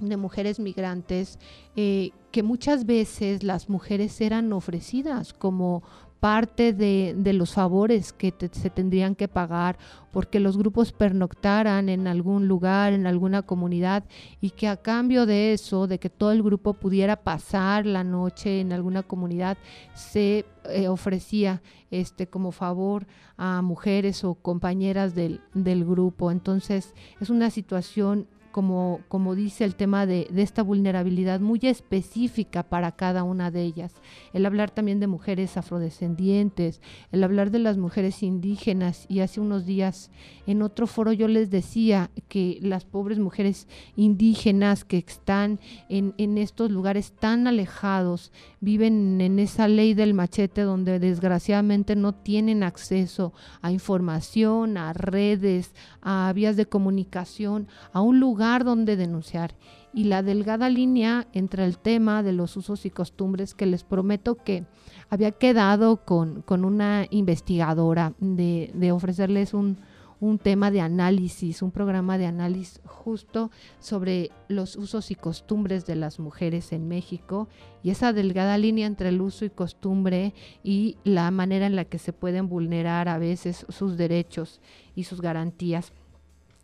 de 0.00 0.16
mujeres 0.16 0.60
migrantes, 0.60 1.38
eh, 1.76 2.10
que 2.30 2.42
muchas 2.42 2.86
veces 2.86 3.42
las 3.42 3.68
mujeres 3.68 4.20
eran 4.20 4.52
ofrecidas 4.52 5.32
como 5.32 5.82
parte 6.20 6.72
de, 6.72 7.14
los 7.32 7.54
favores 7.54 8.12
que 8.12 8.34
se 8.52 8.70
tendrían 8.70 9.14
que 9.14 9.28
pagar 9.28 9.78
porque 10.10 10.40
los 10.40 10.56
grupos 10.56 10.92
pernoctaran 10.92 11.88
en 11.88 12.08
algún 12.08 12.48
lugar, 12.48 12.92
en 12.92 13.06
alguna 13.06 13.42
comunidad, 13.42 14.04
y 14.40 14.50
que 14.50 14.66
a 14.66 14.76
cambio 14.76 15.26
de 15.26 15.52
eso, 15.52 15.86
de 15.86 15.98
que 15.98 16.10
todo 16.10 16.32
el 16.32 16.42
grupo 16.42 16.74
pudiera 16.74 17.16
pasar 17.16 17.86
la 17.86 18.02
noche 18.02 18.60
en 18.60 18.72
alguna 18.72 19.02
comunidad, 19.02 19.58
se 19.94 20.44
eh, 20.70 20.88
ofrecía 20.88 21.62
este 21.90 22.26
como 22.26 22.50
favor 22.52 23.06
a 23.36 23.62
mujeres 23.62 24.24
o 24.24 24.34
compañeras 24.34 25.14
del, 25.14 25.40
del 25.54 25.84
grupo. 25.84 26.30
Entonces 26.30 26.94
es 27.20 27.30
una 27.30 27.50
situación 27.50 28.26
como, 28.50 29.00
como 29.08 29.34
dice 29.34 29.64
el 29.64 29.74
tema 29.74 30.06
de, 30.06 30.28
de, 30.30 30.42
esta 30.42 30.62
vulnerabilidad 30.62 31.40
muy 31.40 31.60
específica 31.62 32.62
para 32.62 32.92
cada 32.92 33.22
una 33.22 33.50
de 33.50 33.62
ellas. 33.62 33.94
El 34.32 34.46
hablar 34.46 34.70
también 34.70 35.00
de 35.00 35.06
mujeres 35.06 35.56
afrodescendientes, 35.56 36.80
el 37.12 37.24
hablar 37.24 37.50
de 37.50 37.58
las 37.58 37.76
mujeres 37.76 38.22
indígenas 38.22 39.06
y 39.08 39.20
hace 39.20 39.40
unos 39.40 39.66
días 39.66 40.10
en 40.46 40.62
otro 40.62 40.86
foro 40.86 41.12
yo 41.12 41.28
les 41.28 41.50
decía 41.50 42.10
que 42.28 42.58
las 42.62 42.84
pobres 42.84 43.18
mujeres 43.18 43.68
indígenas 43.96 44.84
que 44.84 44.98
están 44.98 45.60
en, 45.88 46.14
en 46.18 46.38
estos 46.38 46.70
lugares 46.70 47.12
tan 47.12 47.46
alejados, 47.46 48.32
viven 48.60 49.20
en 49.20 49.38
esa 49.38 49.68
ley 49.68 49.94
del 49.94 50.14
machete 50.14 50.62
donde 50.62 50.98
desgraciadamente 50.98 51.96
no 51.96 52.14
tienen 52.14 52.62
acceso 52.62 53.32
a 53.60 53.70
información, 53.70 54.76
a 54.76 54.92
redes, 54.92 55.74
a 56.02 56.32
vías 56.34 56.56
de 56.56 56.66
comunicación, 56.66 57.68
a 57.92 58.00
un 58.00 58.20
lugar 58.20 58.47
donde 58.64 58.96
denunciar. 58.96 59.54
Y 59.92 60.04
la 60.04 60.22
delgada 60.22 60.68
línea 60.68 61.26
entre 61.32 61.64
el 61.64 61.78
tema 61.78 62.22
de 62.22 62.32
los 62.32 62.56
usos 62.56 62.86
y 62.86 62.90
costumbres 62.90 63.54
que 63.54 63.66
les 63.66 63.84
prometo 63.84 64.36
que 64.36 64.64
había 65.10 65.32
quedado 65.32 66.04
con, 66.04 66.42
con 66.42 66.64
una 66.64 67.06
investigadora 67.10 68.14
de, 68.20 68.70
de 68.74 68.92
ofrecerles 68.92 69.54
un, 69.54 69.78
un 70.20 70.38
tema 70.38 70.70
de 70.70 70.80
análisis, 70.80 71.62
un 71.62 71.70
programa 71.70 72.18
de 72.18 72.26
análisis 72.26 72.80
justo 72.84 73.50
sobre 73.78 74.30
los 74.48 74.76
usos 74.76 75.10
y 75.10 75.14
costumbres 75.14 75.86
de 75.86 75.96
las 75.96 76.18
mujeres 76.18 76.72
en 76.72 76.88
México 76.88 77.48
y 77.82 77.90
esa 77.90 78.12
delgada 78.12 78.58
línea 78.58 78.86
entre 78.86 79.10
el 79.10 79.20
uso 79.20 79.44
y 79.44 79.50
costumbre 79.50 80.34
y 80.64 80.96
la 81.04 81.30
manera 81.30 81.66
en 81.66 81.76
la 81.76 81.84
que 81.84 81.98
se 81.98 82.12
pueden 82.12 82.48
vulnerar 82.48 83.08
a 83.08 83.18
veces 83.18 83.64
sus 83.68 83.96
derechos 83.96 84.60
y 84.94 85.04
sus 85.04 85.20
garantías. 85.20 85.92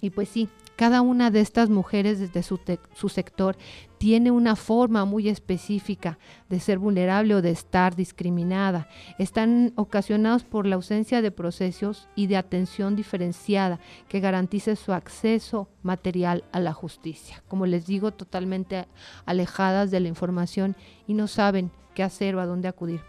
Y 0.00 0.10
pues 0.10 0.28
sí, 0.28 0.48
cada 0.76 1.02
una 1.02 1.30
de 1.30 1.40
estas 1.40 1.70
mujeres 1.70 2.18
desde 2.18 2.42
su, 2.42 3.08
sector 3.08 3.56
tiene 3.98 4.30
una 4.30 4.56
forma 4.56 5.04
muy 5.04 5.28
específica 5.28 6.18
de 6.48 6.60
ser 6.60 6.78
vulnerable 6.78 7.34
o 7.34 7.42
de 7.42 7.50
estar 7.50 7.94
discriminada. 7.94 8.88
Están 9.18 9.72
ocasionados 9.76 10.44
por 10.44 10.66
la 10.66 10.74
ausencia 10.74 11.22
de 11.22 11.30
procesos 11.30 12.08
y 12.16 12.26
de 12.26 12.36
atención 12.36 12.96
diferenciada 12.96 13.78
que 14.08 14.20
garantice 14.20 14.76
su 14.76 14.92
acceso 14.92 15.68
material 15.82 16.44
a 16.52 16.60
la 16.60 16.72
justicia. 16.72 17.42
Como 17.48 17.66
les 17.66 17.86
digo, 17.86 18.12
totalmente 18.12 18.86
alejadas 19.26 19.90
de 19.90 20.00
la 20.00 20.08
información 20.08 20.76
y 21.06 21.14
no 21.14 21.28
saben 21.28 21.70
qué 21.94 22.02
hacer 22.02 22.34
o 22.34 22.40
a 22.40 22.46
dónde 22.46 22.68
acudir. 22.68 23.00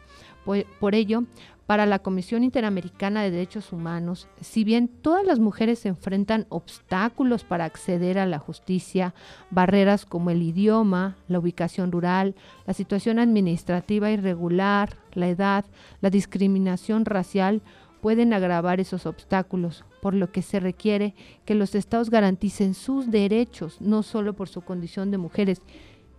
por 0.79 0.93
ello, 0.93 1.23
para 1.65 1.85
la 1.85 1.99
Comisión 1.99 2.43
Interamericana 2.43 3.23
de 3.23 3.31
Derechos 3.31 3.73
Humanos, 3.73 4.27
si 4.39 4.63
bien 4.63 4.87
todas 4.87 5.25
las 5.25 5.39
mujeres 5.39 5.85
enfrentan 5.85 6.45
obstáculos 6.49 7.43
para 7.43 7.65
acceder 7.65 8.19
a 8.19 8.25
la 8.25 8.39
justicia, 8.39 9.13
barreras 9.49 10.05
como 10.05 10.29
el 10.29 10.41
idioma, 10.41 11.17
la 11.27 11.39
ubicación 11.39 11.91
rural, 11.91 12.35
la 12.67 12.73
situación 12.73 13.19
administrativa 13.19 14.11
irregular, 14.11 14.97
la 15.13 15.27
edad, 15.27 15.65
la 16.01 16.09
discriminación 16.09 17.05
racial, 17.05 17.61
pueden 18.01 18.33
agravar 18.33 18.79
esos 18.79 19.07
obstáculos, 19.07 19.83
por 19.99 20.13
lo 20.13 20.31
que 20.31 20.43
se 20.43 20.59
requiere 20.59 21.15
que 21.45 21.55
los 21.55 21.73
estados 21.73 22.11
garanticen 22.11 22.75
sus 22.75 23.09
derechos, 23.09 23.81
no 23.81 24.03
solo 24.03 24.33
por 24.33 24.47
su 24.47 24.61
condición 24.61 25.09
de 25.09 25.17
mujeres, 25.17 25.63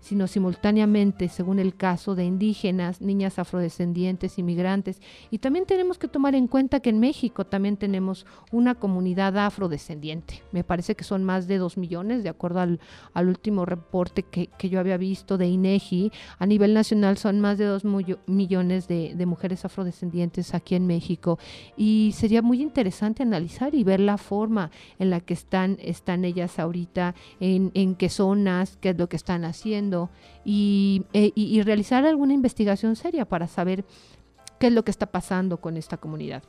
sino 0.00 0.26
simultáneamente, 0.26 1.28
según 1.28 1.58
el 1.58 1.74
caso, 1.74 2.14
de 2.14 2.24
indígenas, 2.24 3.00
niñas 3.00 3.38
afrodescendientes, 3.38 4.38
inmigrantes. 4.38 5.00
Y 5.30 5.38
también 5.38 5.66
tenemos 5.66 5.98
que 5.98 6.08
tomar 6.08 6.34
en 6.34 6.46
cuenta 6.46 6.80
que 6.80 6.90
en 6.90 7.00
México 7.00 7.44
también 7.44 7.76
tenemos 7.76 8.26
una 8.52 8.74
comunidad 8.74 9.36
afrodescendiente. 9.38 10.42
Me 10.52 10.64
parece 10.64 10.94
que 10.94 11.04
son 11.04 11.24
más 11.24 11.46
de 11.48 11.58
dos 11.58 11.76
millones, 11.76 12.22
de 12.22 12.28
acuerdo 12.28 12.60
al, 12.60 12.80
último 13.26 13.64
reporte 13.64 14.22
que, 14.22 14.48
yo 14.68 14.80
había 14.80 14.96
visto 14.96 15.38
de 15.38 15.46
INEGI. 15.46 16.12
A 16.38 16.46
nivel 16.46 16.74
nacional 16.74 17.18
son 17.18 17.40
más 17.40 17.58
de 17.58 17.64
dos 17.64 17.84
millones 17.84 18.88
de, 18.88 19.26
mujeres 19.26 19.64
afrodescendientes 19.64 20.54
aquí 20.54 20.76
en 20.76 20.86
México. 20.86 21.38
Y 21.76 22.12
sería 22.14 22.42
muy 22.42 22.62
interesante 22.62 23.22
analizar 23.24 23.74
y 23.74 23.82
ver 23.82 24.00
la 24.00 24.18
forma 24.18 24.70
en 25.00 25.10
la 25.10 25.20
que 25.20 25.34
están, 25.34 25.78
están 25.80 26.24
ellas 26.24 26.58
ahorita, 26.58 27.14
en, 27.40 27.72
en 27.74 27.96
qué 27.96 28.08
zonas, 28.08 28.78
qué 28.80 28.90
es 28.90 28.98
lo 28.98 29.08
que 29.08 29.16
están 29.16 29.44
haciendo 29.44 29.85
e, 29.92 31.02
y, 31.34 31.62
realizar 31.62 32.04
alguna 32.04 32.34
investigación 32.34 32.96
seria 32.96 33.24
para 33.24 33.46
saber 33.48 33.84
qué 34.58 34.68
es 34.68 34.72
lo 34.72 34.84
que 34.84 34.90
está 34.90 35.06
pasando 35.06 35.60
con 35.60 35.76
esta 35.76 35.96
comunidad. 35.96 36.42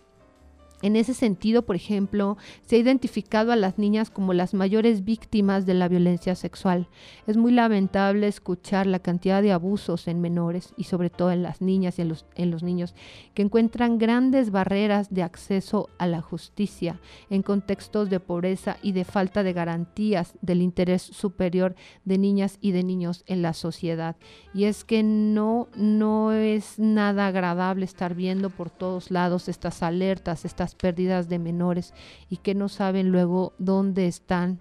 En 0.84 0.96
ese 0.96 1.16
sentido, 1.16 1.64
por 1.64 1.76
ejemplo, 1.76 2.38
se 2.68 2.76
ha 2.76 2.80
identificado 2.80 3.52
a 3.52 3.56
las 3.56 3.80
niñas 3.80 4.12
como 4.12 4.34
las 4.34 4.54
mayores 4.54 5.04
víctimas 5.04 5.66
de 5.66 5.74
la 5.74 5.88
violencia 5.88 6.36
sexual. 6.36 6.88
Es 7.26 7.36
muy 7.36 7.52
lamentable 7.52 8.28
escuchar 8.28 8.86
la 8.86 9.00
cantidad 9.00 9.42
de 9.42 9.52
abusos 9.52 10.08
en 10.08 10.22
menores 10.22 10.74
y 10.78 10.84
sobre 10.84 11.10
todo 11.10 11.32
en 11.32 11.42
las 11.42 11.62
niñas 11.62 11.98
y 11.98 12.04
en 12.04 12.52
los, 12.52 12.64
niños 12.64 12.94
que 13.34 13.42
encuentran 13.42 13.98
grandes 13.98 14.52
barreras 14.52 15.12
de 15.12 15.24
acceso 15.24 15.90
a 15.98 16.06
la 16.06 16.22
justicia 16.22 17.00
en 17.32 17.42
contextos 17.42 18.12
de 18.12 18.20
pobreza 18.20 18.78
y 18.84 18.92
de 18.92 19.04
falta 19.04 19.42
de 19.42 19.54
garantías 19.54 20.36
del 20.42 20.62
interés 20.62 21.02
superior 21.02 21.76
de 22.06 22.20
niñas 22.20 22.60
y 22.62 22.72
de 22.72 22.84
niños 22.84 23.24
en 23.26 23.42
la 23.42 23.54
sociedad. 23.54 24.16
Y 24.54 24.66
es 24.66 24.84
que 24.84 25.02
no, 25.02 25.70
no 25.76 26.34
es 26.34 26.78
nada 26.78 27.28
agradable 27.28 27.86
estar 27.86 28.14
viendo 28.14 28.52
por 28.52 28.70
todos 28.70 29.10
lados 29.10 29.50
estas 29.50 29.82
alertas, 29.82 30.46
estas 30.46 30.67
pérdidas 30.76 31.30
de 31.30 31.40
menores 31.40 31.94
y 32.30 32.38
que 32.38 32.56
no 32.56 32.70
saben 32.70 33.12
luego 33.12 33.54
dónde 33.58 34.08
están 34.08 34.60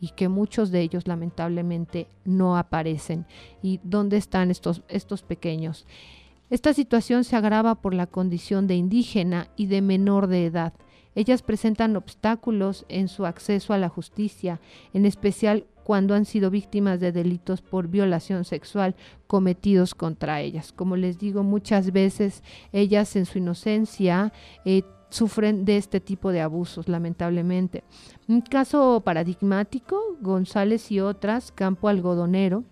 y 0.00 0.08
que 0.08 0.28
muchos 0.28 0.70
de 0.70 0.80
ellos 0.80 1.06
lamentablemente 1.06 2.08
no 2.24 2.56
aparecen. 2.58 3.26
¿Y 3.62 3.80
dónde 3.82 4.16
están 4.16 4.50
estos, 4.50 4.82
estos 4.88 5.22
pequeños? 5.22 5.86
Esta 6.50 6.74
situación 6.74 7.24
se 7.24 7.36
agrava 7.36 7.74
por 7.76 7.94
la 7.94 8.06
condición 8.06 8.66
de 8.66 8.74
indígena 8.74 9.48
y 9.56 9.66
de 9.66 9.80
menor 9.80 10.26
de 10.26 10.46
edad. 10.46 10.74
Ellas 11.14 11.42
presentan 11.42 11.96
obstáculos 11.96 12.84
en 12.88 13.08
su 13.08 13.24
acceso 13.24 13.72
a 13.72 13.78
la 13.78 13.88
justicia, 13.88 14.60
en 14.92 15.06
especial 15.06 15.64
cuando 15.84 16.14
han 16.14 16.24
sido 16.24 16.50
víctimas 16.50 16.98
de 16.98 17.12
delitos 17.12 17.60
por 17.62 17.88
violación 17.88 18.44
sexual 18.44 18.96
cometidos 19.26 19.94
contra 19.94 20.40
ellas. 20.40 20.72
Como 20.72 20.96
les 20.96 21.18
digo, 21.18 21.42
muchas 21.42 21.92
veces 21.92 22.42
ellas 22.72 23.14
en 23.16 23.26
su 23.26 23.38
inocencia 23.38 24.32
eh, 24.64 24.82
sufren 25.10 25.64
de 25.64 25.76
este 25.76 26.00
tipo 26.00 26.32
de 26.32 26.40
abusos, 26.40 26.88
lamentablemente. 26.88 27.84
Un 28.28 28.40
caso 28.40 29.02
paradigmático, 29.04 30.16
González 30.20 30.90
y 30.90 31.00
otras, 31.00 31.52
campo 31.52 31.88
algodonero, 31.88 32.64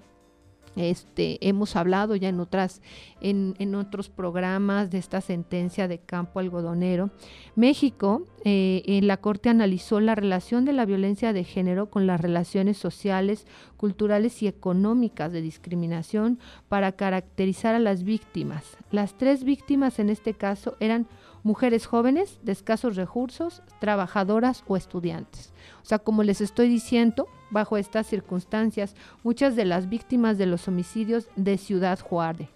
este, 0.76 1.36
hemos 1.46 1.76
hablado 1.76 2.16
ya 2.16 2.28
en 2.28 2.40
otras, 2.40 2.80
en, 3.20 3.74
otros 3.74 4.08
programas 4.08 4.90
de 4.90 4.98
esta 4.98 5.20
sentencia 5.20 5.86
de 5.86 5.98
campo 5.98 6.40
algodonero. 6.40 7.10
México, 7.56 8.26
eh, 8.44 8.82
en 8.86 9.06
la 9.06 9.18
Corte 9.18 9.50
analizó 9.50 10.00
la 10.00 10.14
relación 10.14 10.64
de 10.64 10.72
la 10.72 10.86
violencia 10.86 11.32
de 11.32 11.44
género 11.44 11.90
con 11.90 12.06
las 12.06 12.20
relaciones 12.20 12.78
sociales, 12.78 13.46
culturales 13.76 14.42
y 14.42 14.46
económicas 14.46 15.32
de 15.32 15.42
discriminación 15.42 16.38
para 16.68 16.92
caracterizar 16.92 17.74
a 17.74 17.78
las 17.78 18.02
víctimas. 18.02 18.78
Las 18.90 19.16
tres 19.18 19.44
víctimas 19.44 19.98
en 19.98 20.08
este 20.08 20.32
caso 20.32 20.76
eran 20.80 21.06
mujeres 21.42 21.86
jóvenes 21.86 22.38
de 22.42 22.52
escasos 22.52 22.96
recursos, 22.96 23.62
trabajadoras 23.80 24.64
o 24.66 24.76
estudiantes. 24.76 25.52
O 25.82 25.86
sea, 25.86 25.98
como 25.98 26.22
les 26.22 26.40
estoy 26.40 26.68
diciendo, 26.68 27.28
bajo 27.50 27.76
estas 27.76 28.06
circunstancias, 28.06 28.94
muchas 29.22 29.56
de 29.56 29.64
las 29.64 29.88
víctimas 29.88 30.38
de 30.38 30.46
los 30.46 30.68
homicidios 30.68 31.28
de 31.36 31.58
Ciudad 31.58 31.98
Juárez. 32.00 32.48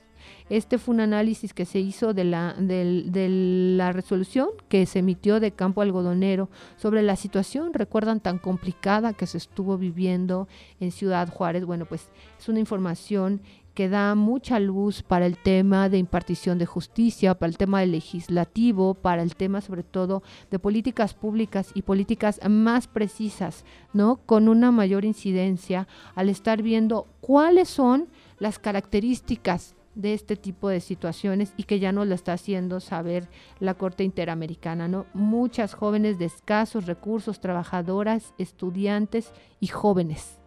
Este 0.49 0.79
fue 0.79 0.95
un 0.95 1.01
análisis 1.01 1.53
que 1.53 1.65
se 1.65 1.81
hizo 1.81 2.15
de 2.15 2.25
la, 2.25 2.55
de, 2.59 3.29
la 3.77 3.93
resolución 3.93 4.49
que 4.69 4.87
se 4.87 5.01
emitió 5.01 5.41
de 5.41 5.53
Campo 5.53 5.83
Algodonero 5.83 6.49
sobre 6.77 7.03
la 7.03 7.17
situación, 7.17 7.75
recuerdan, 7.75 8.21
tan 8.21 8.39
complicada 8.39 9.13
que 9.13 9.27
se 9.27 9.39
estuvo 9.39 9.77
viviendo 9.77 10.49
en 10.81 10.93
Ciudad 10.93 11.33
Juárez. 11.33 11.65
Bueno, 11.65 11.87
pues 11.87 12.11
es 12.39 12.49
una 12.49 12.61
información 12.61 13.41
que 13.77 13.91
da 13.91 14.15
mucha 14.15 14.59
luz 14.59 15.03
para 15.03 15.27
el 15.27 15.37
tema 15.37 15.91
de 15.91 15.99
impartición 15.99 16.57
de 16.57 16.65
justicia, 16.65 17.35
para 17.35 17.51
el 17.51 17.59
tema 17.59 17.85
legislativo, 17.85 18.95
para 18.95 19.23
el 19.23 19.37
tema 19.37 19.61
sobre 19.61 19.83
todo 19.83 20.23
de 20.51 20.59
políticas 20.59 21.13
públicas 21.13 21.73
y 21.75 21.83
políticas 21.83 22.41
más 22.49 22.87
precisas, 22.89 23.67
¿no? 23.93 24.17
Con 24.25 24.49
una 24.49 24.73
mayor 24.73 25.05
incidencia 25.05 25.87
al 26.15 26.31
estar 26.31 26.63
viendo 26.63 27.07
cuáles 27.21 27.69
son 27.69 28.09
las 28.39 28.59
características 28.59 29.77
de 29.95 30.15
este 30.15 30.37
tipo 30.37 30.71
de 30.71 30.81
situaciones 30.81 31.53
y 31.59 31.65
que 31.65 31.79
ya 31.79 31.93
nos 31.93 32.07
lo 32.07 32.15
está 32.15 32.33
haciendo 32.33 32.81
saber 32.81 33.29
la 33.61 33.75
Corte 33.75 34.05
Interamericana, 34.05 34.89
¿no? 34.89 35.05
Muchas 35.13 35.75
jóvenes 35.75 36.19
de 36.19 36.25
escasos 36.25 36.87
recursos, 36.87 37.41
trabajadoras, 37.41 38.33
estudiantes 38.39 39.33
y 39.61 39.67
jóvenes. 39.67 40.39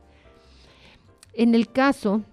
En 1.34 1.54
el 1.54 1.72
caso 1.72 2.24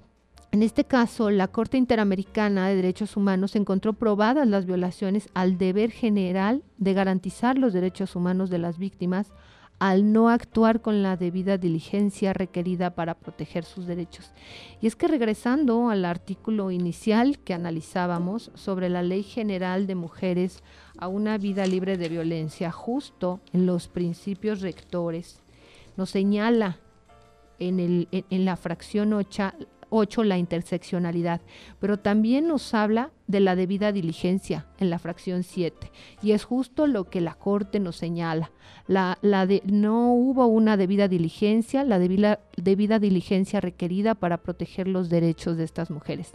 en 0.56 0.62
este 0.62 0.84
caso, 0.84 1.28
la 1.30 1.48
Corte 1.48 1.76
Interamericana 1.76 2.66
de 2.66 2.76
Derechos 2.76 3.18
Humanos 3.18 3.56
encontró 3.56 3.92
probadas 3.92 4.48
las 4.48 4.64
violaciones 4.64 5.28
al 5.34 5.58
deber 5.58 5.90
general 5.90 6.62
de 6.78 6.94
garantizar 6.94 7.58
los 7.58 7.74
derechos 7.74 8.16
humanos 8.16 8.48
de 8.48 8.56
las 8.56 8.78
víctimas 8.78 9.34
al 9.80 10.14
no 10.14 10.30
actuar 10.30 10.80
con 10.80 11.02
la 11.02 11.18
debida 11.18 11.58
diligencia 11.58 12.32
requerida 12.32 12.94
para 12.94 13.18
proteger 13.18 13.66
sus 13.66 13.84
derechos. 13.84 14.32
Y 14.80 14.86
es 14.86 14.96
que 14.96 15.08
regresando 15.08 15.90
al 15.90 16.06
artículo 16.06 16.70
inicial 16.70 17.38
que 17.38 17.52
analizábamos 17.52 18.50
sobre 18.54 18.88
la 18.88 19.02
Ley 19.02 19.24
General 19.24 19.86
de 19.86 19.94
Mujeres 19.94 20.62
a 20.96 21.08
una 21.08 21.36
vida 21.36 21.66
libre 21.66 21.98
de 21.98 22.08
violencia, 22.08 22.72
justo 22.72 23.40
en 23.52 23.66
los 23.66 23.88
principios 23.88 24.62
rectores, 24.62 25.42
nos 25.98 26.08
señala 26.08 26.78
en, 27.58 28.06
la 28.30 28.56
fracción 28.56 29.12
8 29.12 29.52
8 29.90 30.24
la 30.24 30.38
interseccionalidad, 30.38 31.40
pero 31.80 31.98
también 31.98 32.48
nos 32.48 32.74
habla 32.74 33.10
de 33.26 33.40
la 33.40 33.56
debida 33.56 33.92
diligencia 33.92 34.66
en 34.78 34.90
la 34.90 34.98
fracción 34.98 35.42
7. 35.42 35.90
Y 36.22 36.32
es 36.32 36.44
justo 36.44 36.86
lo 36.86 37.04
que 37.04 37.20
la 37.20 37.34
Corte 37.34 37.80
nos 37.80 37.96
señala. 37.96 38.52
La, 38.86 39.18
la 39.22 39.46
de, 39.46 39.62
no 39.64 40.12
hubo 40.12 40.46
una 40.46 40.76
debida 40.76 41.08
diligencia, 41.08 41.84
la 41.84 41.98
debida, 41.98 42.40
debida 42.56 42.98
diligencia 42.98 43.60
requerida 43.60 44.14
para 44.14 44.38
proteger 44.38 44.88
los 44.88 45.08
derechos 45.08 45.56
de 45.56 45.64
estas 45.64 45.90
mujeres, 45.90 46.32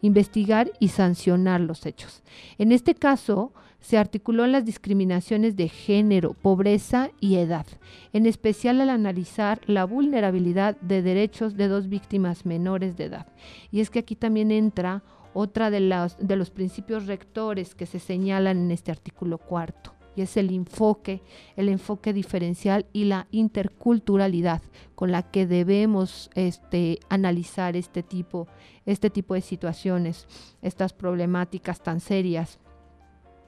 investigar 0.00 0.70
y 0.80 0.88
sancionar 0.88 1.60
los 1.60 1.86
hechos. 1.86 2.22
En 2.58 2.72
este 2.72 2.94
caso, 2.94 3.52
se 3.82 3.98
articuló 3.98 4.46
en 4.46 4.52
las 4.52 4.64
discriminaciones 4.64 5.54
de 5.56 5.68
género, 5.68 6.32
pobreza 6.32 7.10
y 7.20 7.36
edad, 7.36 7.66
en 8.14 8.24
especial 8.24 8.80
al 8.80 8.88
analizar 8.88 9.60
la 9.66 9.84
vulnerabilidad 9.84 10.80
de 10.80 11.02
derechos 11.02 11.56
de 11.58 11.68
dos 11.68 11.90
víctimas 11.90 12.46
menores 12.46 12.96
de 12.96 13.04
edad. 13.04 13.26
Y 13.70 13.80
es 13.80 13.90
que 13.90 13.98
aquí 13.98 14.16
también 14.16 14.50
entra 14.50 15.02
otra 15.34 15.70
de 15.70 15.82
de 15.82 16.36
los 16.36 16.50
principios 16.50 17.06
rectores 17.06 17.74
que 17.74 17.84
se 17.84 17.98
señalan 17.98 18.56
en 18.56 18.70
este 18.70 18.90
artículo 18.90 19.36
cuarto 19.36 19.92
y 20.14 20.22
es 20.22 20.36
el 20.36 20.50
enfoque, 20.50 21.22
el 21.56 21.68
enfoque 21.68 22.12
diferencial 22.12 22.86
y 22.92 23.04
la 23.04 23.26
interculturalidad 23.30 24.62
con 24.94 25.10
la 25.12 25.22
que 25.22 25.46
debemos 25.46 26.30
este, 26.34 26.98
analizar 27.08 27.76
este 27.76 28.02
tipo, 28.02 28.46
este 28.86 29.10
tipo 29.10 29.34
de 29.34 29.40
situaciones, 29.40 30.26
estas 30.60 30.92
problemáticas 30.92 31.82
tan 31.82 32.00
serias. 32.00 32.58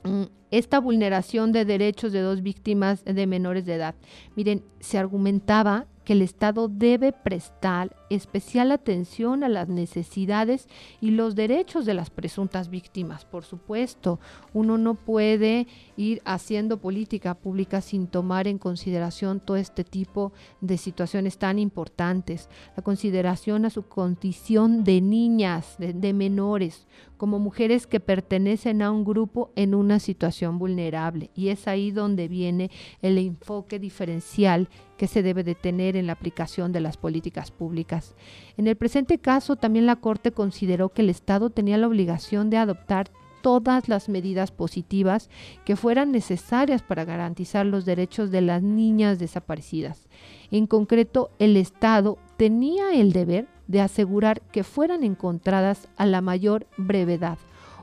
Mm, 0.05 0.25
esta 0.51 0.79
vulneración 0.79 1.51
de 1.53 1.65
derechos 1.65 2.13
de 2.13 2.21
dos 2.21 2.43
víctimas 2.43 3.05
de 3.05 3.27
menores 3.27 3.67
de 3.67 3.75
edad. 3.75 3.95
Miren, 4.37 4.63
se 4.79 4.99
argumentaba 4.99 5.87
que 6.05 6.13
el 6.13 6.23
Estado 6.23 6.69
debe 6.69 7.13
prestar 7.13 7.97
especial 8.11 8.73
atención 8.73 9.43
a 9.43 9.49
las 9.49 9.69
necesidades 9.69 10.69
y 11.01 11.11
los 11.11 11.35
derechos 11.35 11.87
de 11.87 11.95
las 11.95 12.11
presuntas 12.11 12.69
víctimas. 12.69 13.25
Por 13.25 13.45
supuesto, 13.45 14.21
uno 14.53 14.79
no 14.79 14.95
puede 14.95 15.67
ir 15.97 16.21
haciendo 16.25 16.79
política 16.79 17.35
pública 17.35 17.81
sin 17.81 18.07
tomar 18.07 18.47
en 18.47 18.59
consideración 18.59 19.41
todo 19.41 19.57
este 19.57 19.85
tipo 19.85 20.33
de 20.61 20.79
situaciones 20.79 21.39
tan 21.39 21.59
importantes. 21.59 22.49
La 22.77 22.83
consideración 22.83 23.65
a 23.65 23.71
su 23.71 23.85
condición 23.85 24.85
de 24.85 25.01
niñas, 25.01 25.77
de, 25.79 25.93
de 25.93 26.13
menores, 26.13 26.87
como 27.17 27.39
mujeres 27.39 27.87
que 27.87 28.01
pertenecen 28.01 28.83
a 28.83 28.91
un 28.91 29.05
grupo 29.05 29.51
en 29.57 29.75
una 29.75 29.99
situación 29.99 30.59
vulnerable. 30.59 31.31
Y 31.35 31.49
es 31.49 31.67
ahí 31.69 31.91
donde 31.91 32.29
viene 32.29 32.71
el 33.01 33.19
enfoque 33.19 33.79
diferencial 33.79 34.69
que 35.05 35.09
se 35.09 35.23
debe 35.23 35.45
de 35.45 35.55
tener 35.55 35.97
en 35.97 36.07
la 36.07 36.15
aplicación 36.15 36.73
de 36.73 36.81
las 36.81 36.97
políticas 36.97 37.51
públicas. 37.51 38.15
En 38.57 38.67
el 38.67 38.75
presente 38.75 39.19
caso, 39.19 39.57
también 39.57 39.85
la 39.85 39.97
Corte 39.97 40.33
consideró 40.33 40.89
que 40.89 41.03
el 41.03 41.11
Estado 41.11 41.51
tenía 41.51 41.77
la 41.77 41.89
obligación 41.89 42.49
de 42.49 42.57
adoptar 42.57 43.11
todas 43.43 43.87
las 43.91 44.09
medidas 44.09 44.51
positivas 44.51 45.29
que 45.67 45.77
fueran 45.77 46.11
necesarias 46.11 46.81
para 46.81 47.05
garantizar 47.05 47.67
los 47.67 47.85
derechos 47.85 48.31
de 48.31 48.41
las 48.41 48.63
niñas 48.63 49.19
desaparecidas. 49.19 50.09
En 50.51 50.67
concreto, 50.67 51.29
el 51.39 51.59
Estado 51.59 52.17
tenía 52.39 52.95
el 52.95 53.13
deber 53.13 53.47
de 53.69 53.83
asegurar 53.83 54.41
que 54.41 54.65
fueran 54.65 55.05
encontradas 55.05 55.87
a 55.99 56.07
la 56.07 56.23
mayor 56.23 56.67
brevedad 56.79 57.37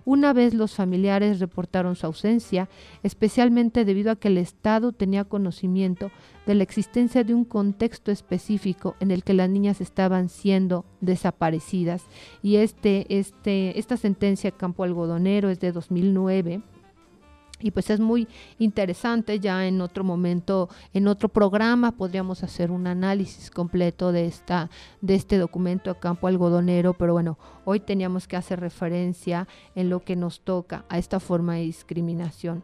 una 0.05 0.33
vez 0.33 0.53
los 0.53 0.75
familiares 0.75 1.39
reportaron 1.39 1.95
su 1.95 2.05
ausencia, 2.05 2.69
especialmente 3.03 3.85
debido 3.85 4.11
a 4.11 4.15
que 4.15 4.27
el 4.27 4.37
Estado 4.37 4.91
tenía 4.91 5.25
conocimiento 5.25 6.11
de 6.45 6.55
la 6.55 6.63
existencia 6.63 7.23
de 7.23 7.33
un 7.33 7.45
contexto 7.45 8.11
específico 8.11 8.95
en 8.99 9.11
el 9.11 9.23
que 9.23 9.33
las 9.33 9.49
niñas 9.49 9.81
estaban 9.81 10.29
siendo 10.29 10.85
desaparecidas. 11.01 12.03
Y 12.41 12.57
este, 12.57 13.05
este, 13.19 13.77
esta 13.79 13.97
sentencia 13.97 14.51
Campo 14.51 14.83
Algodonero 14.83 15.49
es 15.49 15.59
de 15.59 15.71
2009 15.71 16.61
y 17.61 17.71
pues 17.71 17.89
es 17.89 17.99
muy 17.99 18.27
interesante, 18.59 19.39
ya 19.39 19.67
en 19.67 19.81
otro 19.81 20.03
momento, 20.03 20.69
en 20.93 21.07
otro 21.07 21.29
programa 21.29 21.91
podríamos 21.91 22.43
hacer 22.43 22.71
un 22.71 22.87
análisis 22.87 23.49
completo 23.51 24.11
de, 24.11 24.25
esta, 24.25 24.69
de 25.01 25.15
este 25.15 25.37
documento 25.37 25.91
a 25.91 25.99
campo 25.99 26.27
algodonero, 26.27 26.93
pero 26.93 27.13
bueno, 27.13 27.37
hoy 27.65 27.79
teníamos 27.79 28.27
que 28.27 28.37
hacer 28.37 28.59
referencia 28.59 29.47
en 29.75 29.89
lo 29.89 30.01
que 30.03 30.15
nos 30.15 30.41
toca 30.41 30.85
a 30.89 30.97
esta 30.97 31.19
forma 31.19 31.55
de 31.55 31.61
discriminación. 31.61 32.63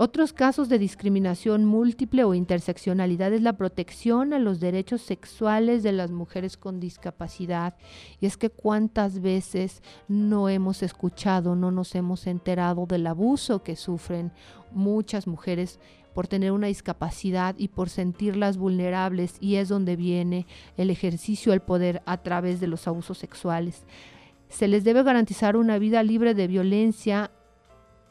Otros 0.00 0.32
casos 0.32 0.68
de 0.68 0.78
discriminación 0.78 1.64
múltiple 1.64 2.22
o 2.22 2.32
interseccionalidad 2.32 3.32
es 3.32 3.42
la 3.42 3.56
protección 3.56 4.32
a 4.32 4.38
los 4.38 4.60
derechos 4.60 5.02
sexuales 5.02 5.82
de 5.82 5.90
las 5.90 6.12
mujeres 6.12 6.56
con 6.56 6.78
discapacidad. 6.78 7.74
Y 8.20 8.26
es 8.26 8.36
que 8.36 8.48
cuántas 8.48 9.20
veces 9.20 9.82
no 10.06 10.48
hemos 10.48 10.84
escuchado, 10.84 11.56
no 11.56 11.72
nos 11.72 11.96
hemos 11.96 12.28
enterado 12.28 12.86
del 12.86 13.08
abuso 13.08 13.64
que 13.64 13.74
sufren 13.74 14.30
muchas 14.70 15.26
mujeres 15.26 15.80
por 16.14 16.28
tener 16.28 16.52
una 16.52 16.68
discapacidad 16.68 17.56
y 17.58 17.66
por 17.66 17.88
sentirlas 17.88 18.56
vulnerables 18.56 19.34
y 19.40 19.56
es 19.56 19.68
donde 19.68 19.96
viene 19.96 20.46
el 20.76 20.90
ejercicio 20.90 21.50
del 21.50 21.60
poder 21.60 22.02
a 22.06 22.18
través 22.18 22.60
de 22.60 22.68
los 22.68 22.86
abusos 22.86 23.18
sexuales. 23.18 23.84
Se 24.48 24.68
les 24.68 24.84
debe 24.84 25.02
garantizar 25.02 25.56
una 25.56 25.76
vida 25.80 26.04
libre 26.04 26.34
de 26.34 26.46
violencia 26.46 27.32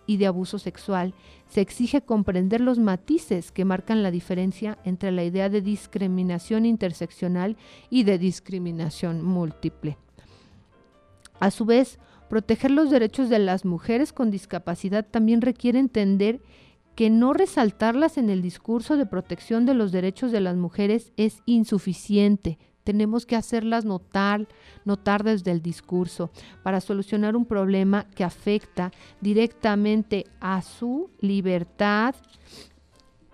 y 0.08 0.18
de 0.18 0.26
abuso 0.26 0.58
sexual. 0.58 1.14
Se 1.48 1.62
exige 1.62 2.02
comprender 2.02 2.62
los 2.62 2.80
matices 2.80 3.52
que 3.52 3.66
marcan 3.66 4.02
la 4.02 4.10
diferencia 4.10 4.80
entre 4.84 5.12
la 5.12 5.24
idea 5.24 5.50
de 5.50 5.62
discriminación 5.62 6.66
interseccional 6.66 7.58
y 7.92 8.04
de 8.04 8.18
discriminación 8.18 9.22
múltiple. 9.22 9.98
A 11.40 11.52
su 11.52 11.66
vez, 11.66 12.00
proteger 12.30 12.72
los 12.72 12.90
derechos 12.90 13.30
de 13.30 13.40
las 13.40 13.66
mujeres 13.66 14.12
con 14.12 14.32
discapacidad 14.32 15.06
también 15.06 15.42
requiere 15.42 15.78
entender 15.78 16.42
que 16.96 17.12
no 17.12 17.34
resaltarlas 17.34 18.18
en 18.18 18.32
el 18.32 18.42
discurso 18.42 18.98
de 18.98 19.06
protección 19.06 19.68
de 19.68 19.76
los 19.76 19.92
derechos 19.92 20.32
de 20.32 20.42
las 20.42 20.56
mujeres 20.56 21.14
es 21.16 21.44
insuficiente. 21.46 22.58
Tenemos 22.88 23.26
que 23.26 23.36
hacerlas 23.36 23.84
notar, 23.84 24.48
notar 24.86 25.26
desde 25.26 25.52
el 25.52 25.62
discurso 25.62 26.30
para 26.64 26.80
solucionar 26.80 27.36
un 27.36 27.44
problema 27.44 28.06
que 28.16 28.24
afecta 28.24 28.94
directamente 29.20 30.26
a 30.40 30.62
su 30.62 31.10
libertad 31.20 32.16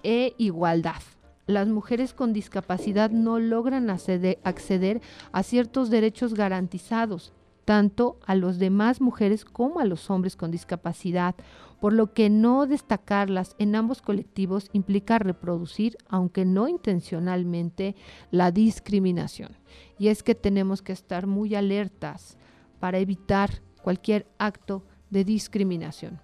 e 0.01 0.33
igualdad. 0.39 1.03
Las 1.45 1.67
mujeres 1.67 2.15
con 2.15 2.33
discapacidad 2.33 3.11
no 3.11 3.37
logran 3.37 3.91
acceder, 3.91 5.01
a 5.31 5.43
ciertos 5.43 5.91
derechos 5.91 6.33
garantizados, 6.33 7.31
tanto 7.65 8.19
a 8.25 8.35
los 8.35 8.59
demás 8.59 9.01
mujeres 9.01 9.45
como 9.45 9.79
a 9.79 9.85
los 9.85 10.09
hombres 10.09 10.35
con 10.35 10.51
discapacidad 10.51 11.35
por 11.83 11.91
lo 11.91 12.13
que 12.13 12.29
no 12.29 12.65
destacarlas 12.65 13.57
en 13.59 13.75
ambos 13.75 14.01
colectivos 14.01 14.69
implica 14.71 15.19
reproducir, 15.19 15.97
aunque 16.07 16.45
no 16.45 16.69
intencionalmente, 16.69 17.97
la 18.31 18.51
discriminación. 18.51 19.57
Y 19.99 20.07
es 20.07 20.23
que 20.23 20.33
tenemos 20.33 20.81
que 20.81 20.93
estar 20.93 21.27
muy 21.27 21.55
alertas 21.55 22.37
para 22.79 22.99
evitar 22.99 23.61
cualquier 23.81 24.27
acto 24.37 24.85
de 25.09 25.25
discriminación. 25.25 26.21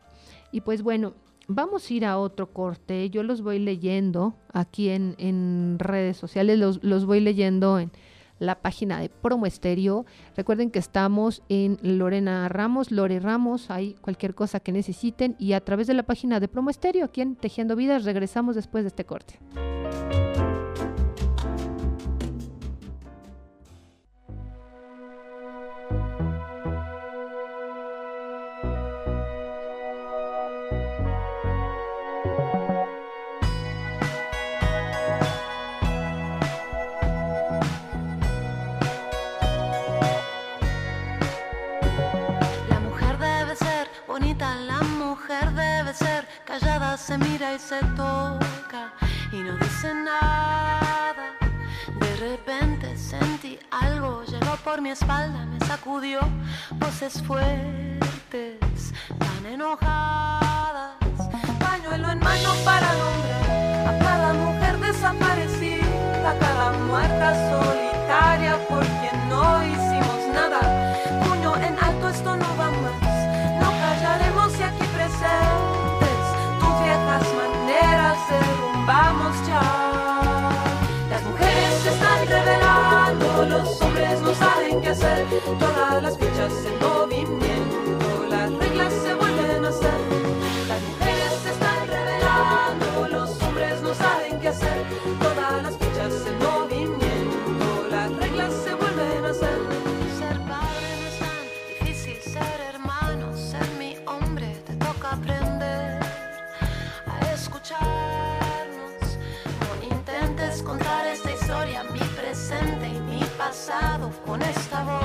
Y 0.54 0.62
pues 0.62 0.82
bueno, 0.82 1.15
vamos 1.49 1.89
a 1.89 1.93
ir 1.93 2.06
a 2.06 2.17
otro 2.19 2.54
corte. 2.54 3.10
Yo 3.10 3.23
los 3.23 3.41
voy 3.41 3.60
leyendo 3.60 4.36
aquí 4.54 4.88
en, 4.88 5.78
redes 5.78 6.15
sociales, 6.15 6.58
los, 6.58 6.82
los 6.86 7.06
voy 7.06 7.19
leyendo 7.19 7.80
en 7.80 7.91
la 8.39 8.62
página 8.62 8.99
de 8.99 9.10
Promo 9.10 9.45
Estéreo. 9.45 10.06
Recuerden 10.36 10.71
que 10.71 10.80
estamos 10.80 11.43
en 11.49 11.78
Lorena 11.82 12.49
Ramos, 12.49 12.91
Lore 12.91 13.19
Ramos, 13.19 13.69
hay 13.69 13.93
cualquier 14.02 14.36
cosa 14.36 14.60
que 14.60 14.71
necesiten 14.71 15.36
y 15.38 15.54
a 15.54 15.62
través 15.62 15.88
de 15.88 15.93
la 15.93 16.04
página 16.04 16.39
de 16.39 16.47
Promo 16.47 16.69
Estéreo, 16.69 17.06
aquí 17.06 17.21
en 17.21 17.36
Tejiendo 17.36 17.75
Vidas, 17.75 18.06
regresamos 18.06 18.56
después 18.56 18.84
de 18.84 18.89
este 18.89 19.06
corte. 19.06 19.39
Se 46.99 47.17
mira 47.17 47.53
y 47.53 47.59
se 47.59 47.79
toca 47.95 48.93
y 49.31 49.38
no 49.38 49.55
dice 49.57 49.93
nada. 49.93 51.33
De 51.99 52.15
repente 52.17 52.97
sentí 52.97 53.57
algo, 53.71 54.23
llegó 54.25 54.55
por 54.63 54.81
mi 54.81 54.89
espalda, 54.91 55.45
me 55.45 55.59
sacudió 55.65 56.19
voces 56.73 57.23
fuertes, 57.23 58.93
tan 59.17 59.45
enojadas. 59.45 60.97
Pañuelo 61.59 62.12
en 62.12 62.19
mano 62.19 62.53
para 62.65 62.93
nombrar 62.93 63.88
a 63.88 63.99
cada 63.99 64.33
mujer 64.33 64.79
desaparecida, 64.79 66.31
a 66.31 66.39
cada 66.39 66.71
muerta 66.73 67.49
solitaria 67.49 67.98
no 84.30 84.36
saben 84.36 84.80
qué 84.82 84.89
hacer, 84.89 85.26
todas 85.58 86.04
las 86.04 86.15
fichas 86.15 86.54
en 86.63 86.78
movimiento, 86.88 88.28
las 88.30 88.52
reglas 88.52 88.94
se 88.94 89.13
vuelven 89.15 89.65
a 89.65 89.70
hacer. 89.70 90.00
Las 90.68 90.82
mujeres 90.84 91.34
se 91.44 91.50
están 91.50 91.88
revelando, 91.88 93.08
los 93.08 93.42
hombres 93.42 93.82
no 93.82 93.94
saben 93.96 94.39
qué 94.39 94.50
hacer, 94.50 94.86
todas 95.20 95.63
las 95.63 95.76
fichas 95.78 96.13
en 96.28 96.38
movimiento, 96.48 97.88
las 97.89 98.12
reglas 98.18 98.54
se 98.63 98.76
vuelven 98.76 99.26
a 99.26 99.30
hacer. 99.30 99.60
Ser 100.20 100.38
padre 100.48 100.89
no 101.00 101.08
es 101.08 101.20
tan 101.20 101.38
difícil, 101.68 102.22
ser 102.22 102.62
hermano, 102.70 103.36
ser 103.36 103.68
mi 103.80 103.98
hombre, 104.06 104.56
te 104.68 104.76
toca 104.76 105.13
aprender. 105.13 105.50
No 109.60 109.96
intentes 109.96 110.62
contar 110.62 111.08
esta 111.08 111.32
historia, 111.32 111.84
mi 111.84 112.00
presente 112.00 112.88
y 112.88 113.00
mi 113.00 113.24
pasado 113.38 114.09
con 114.39 114.49
esta 114.49 114.84
voz. 114.84 115.02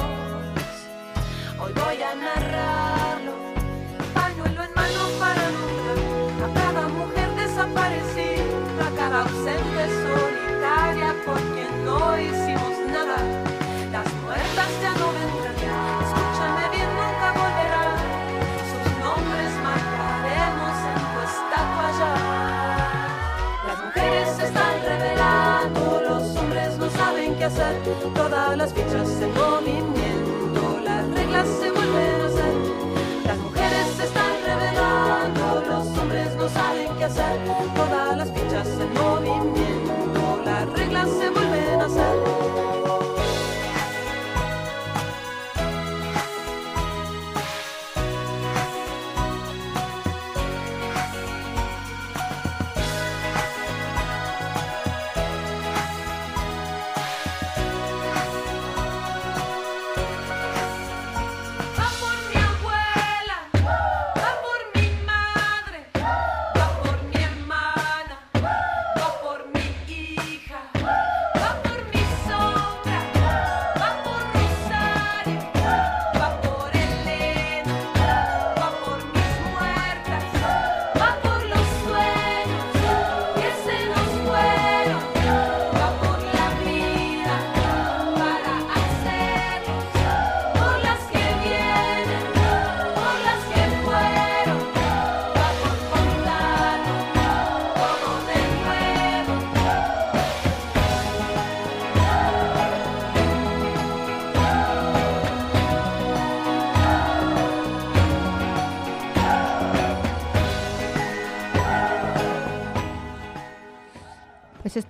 Hoy 1.61 1.73
voy 1.73 2.03
a 2.03 2.15
narrarlo, 2.15 3.33
pañuelo 4.15 4.63
en 4.65 4.75
mano 4.75 5.03
para 5.19 5.51
nombrar 5.51 5.99
a 6.45 6.55
cada 6.55 6.89
mujer 6.89 7.29
desaparecida, 7.37 8.87
a 8.87 8.91
cada 8.97 9.23
ausente 9.23 9.85
solitaria 10.05 11.15
por 11.25 11.41
quien 11.55 11.85
no 11.85 12.19
hicimos 12.19 12.75
nada. 12.93 13.17
Las 13.93 14.13
muertas 14.25 14.71
ya 14.83 14.93
no 14.95 15.13
vendrán, 15.13 15.54
todas 28.15 28.57
las 28.57 28.73
fichas 28.73 29.21
en 29.21 29.35
movimiento, 29.35 30.81
las 30.83 31.07
reglas 31.11 31.47
se 31.47 31.71
vuelven 31.71 32.21
a 32.23 32.27
hacer. 32.27 32.55
Las 33.27 33.39
mujeres 33.39 33.87
se 33.99 34.05
están 34.05 34.33
revelando, 34.47 35.63
los 35.69 35.99
hombres 35.99 36.37
no 36.37 36.49
saben 36.49 36.89
qué 36.97 37.05
hacer, 37.05 37.39
todas 37.77 38.17
las 38.17 38.31
fichas 38.31 38.67
en 38.81 38.95
movimiento, 38.95 40.43
las 40.43 40.73
reglas 40.73 41.09
se 41.11 41.31
vuelven 41.31 41.81
a 41.81 41.85
hacer. 41.85 42.84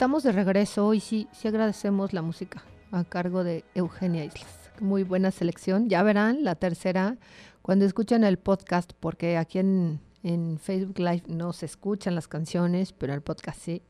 Estamos 0.04 0.22
de 0.22 0.32
regreso 0.32 0.92
y 0.92 1.00
sí, 1.00 1.28
sí 1.32 1.48
agradecemos 1.48 2.12
la 2.12 2.20
música 2.20 2.62
a 2.92 3.04
cargo 3.04 3.42
de 3.42 3.64
Eugenia 3.74 4.22
Islas. 4.22 4.70
Muy 4.78 5.02
buena 5.02 5.30
selección. 5.30 5.88
Ya 5.88 6.02
verán 6.02 6.44
la 6.44 6.56
tercera 6.56 7.16
cuando 7.62 7.86
escuchen 7.86 8.22
el 8.22 8.36
podcast, 8.36 8.92
porque 9.00 9.38
aquí 9.38 9.60
en, 9.60 10.02
En 10.22 10.58
Facebook 10.58 10.98
Live 10.98 11.22
no 11.28 11.54
se 11.54 11.64
escuchan 11.64 12.14
las 12.14 12.28
canciones, 12.28 12.92
pero 12.92 13.14
el 13.14 13.22
podcast 13.22 13.58
sí. 13.58 13.80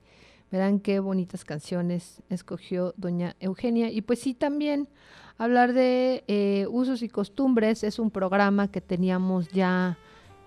Verán 0.53 0.79
qué 0.79 1.00
bonitas 1.00 1.44
canciones 1.44 2.22
escogió 2.29 2.94
doña 2.96 3.35
Eugenia. 3.40 3.90
Y 3.90 4.00
pues 4.03 4.20
sí, 4.20 4.35
también 4.35 4.88
hablar 5.37 5.72
de 5.72 6.22
eh, 6.29 6.68
usos 6.70 7.03
y 7.03 7.09
costumbres 7.09 7.83
es 7.83 7.98
un 7.98 8.12
programa 8.12 8.68
que 8.68 8.81
teníamos 8.81 9.48
ya 9.48 9.98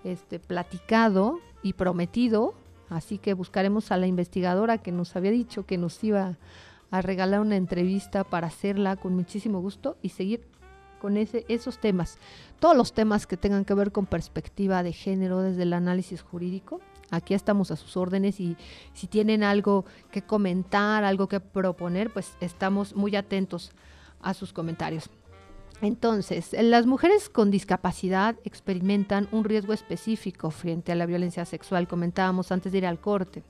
este, 0.02 0.38
platicado 0.38 1.40
y 1.62 1.74
prometido. 1.74 2.54
Así 2.90 3.18
que 3.18 3.34
buscaremos 3.34 3.92
a 3.92 3.96
la 3.96 4.06
investigadora 4.06 4.78
que 4.78 4.92
nos 4.92 5.14
había 5.16 5.30
dicho 5.30 5.66
que 5.66 5.78
nos 5.78 6.02
iba 6.02 6.36
a 6.90 7.02
regalar 7.02 7.40
una 7.40 7.56
entrevista 7.56 8.24
para 8.24 8.46
hacerla 8.46 8.96
con 8.96 9.14
muchísimo 9.14 9.60
gusto 9.60 9.96
y 10.02 10.10
seguir 10.10 10.46
con 11.00 11.16
ese, 11.16 11.44
esos 11.48 11.78
temas. 11.78 12.18
Todos 12.60 12.76
los 12.76 12.92
temas 12.92 13.26
que 13.26 13.36
tengan 13.36 13.64
que 13.64 13.74
ver 13.74 13.92
con 13.92 14.06
perspectiva 14.06 14.82
de 14.82 14.92
género 14.92 15.42
desde 15.42 15.62
el 15.62 15.72
análisis 15.72 16.22
jurídico. 16.22 16.80
Aquí 17.10 17.34
estamos 17.34 17.70
a 17.70 17.76
sus 17.76 17.96
órdenes 17.96 18.40
y 18.40 18.56
si 18.94 19.06
tienen 19.06 19.42
algo 19.42 19.84
que 20.10 20.22
comentar, 20.22 21.04
algo 21.04 21.28
que 21.28 21.40
proponer, 21.40 22.12
pues 22.12 22.36
estamos 22.40 22.94
muy 22.94 23.16
atentos 23.16 23.72
a 24.20 24.34
sus 24.34 24.52
comentarios. 24.52 25.08
Entonces, 25.80 26.56
las 26.60 26.86
mujeres 26.86 27.28
con 27.28 27.52
discapacidad 27.52 28.34
experimentan 28.42 29.28
un 29.30 29.44
riesgo 29.44 29.72
específico 29.72 30.50
frente 30.50 30.90
a 30.90 30.96
la 30.96 31.06
violencia 31.06 31.44
sexual, 31.44 31.86
comentábamos 31.86 32.50
antes 32.50 32.72
de 32.72 32.78
ir 32.78 32.86
al 32.86 32.98
corte, 32.98 33.44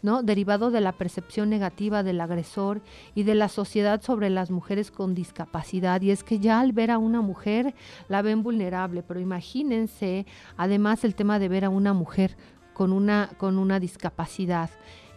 ¿no? 0.00 0.22
Derivado 0.22 0.70
de 0.70 0.80
la 0.80 0.92
percepción 0.92 1.50
negativa 1.50 2.04
del 2.04 2.20
agresor 2.20 2.82
y 3.16 3.24
de 3.24 3.34
la 3.34 3.48
sociedad 3.48 4.00
sobre 4.00 4.30
las 4.30 4.52
mujeres 4.52 4.92
con 4.92 5.16
discapacidad. 5.16 6.00
Y 6.02 6.12
es 6.12 6.22
que 6.22 6.38
ya 6.38 6.60
al 6.60 6.72
ver 6.72 6.92
a 6.92 6.98
una 6.98 7.20
mujer 7.20 7.74
la 8.08 8.22
ven 8.22 8.44
vulnerable, 8.44 9.02
pero 9.02 9.18
imagínense 9.18 10.24
además 10.56 11.02
el 11.02 11.16
tema 11.16 11.40
de 11.40 11.48
ver 11.48 11.64
a 11.64 11.70
una 11.70 11.92
mujer 11.94 12.36
con 12.74 12.92
una, 12.92 13.30
con 13.38 13.58
una 13.58 13.80
discapacidad 13.80 14.70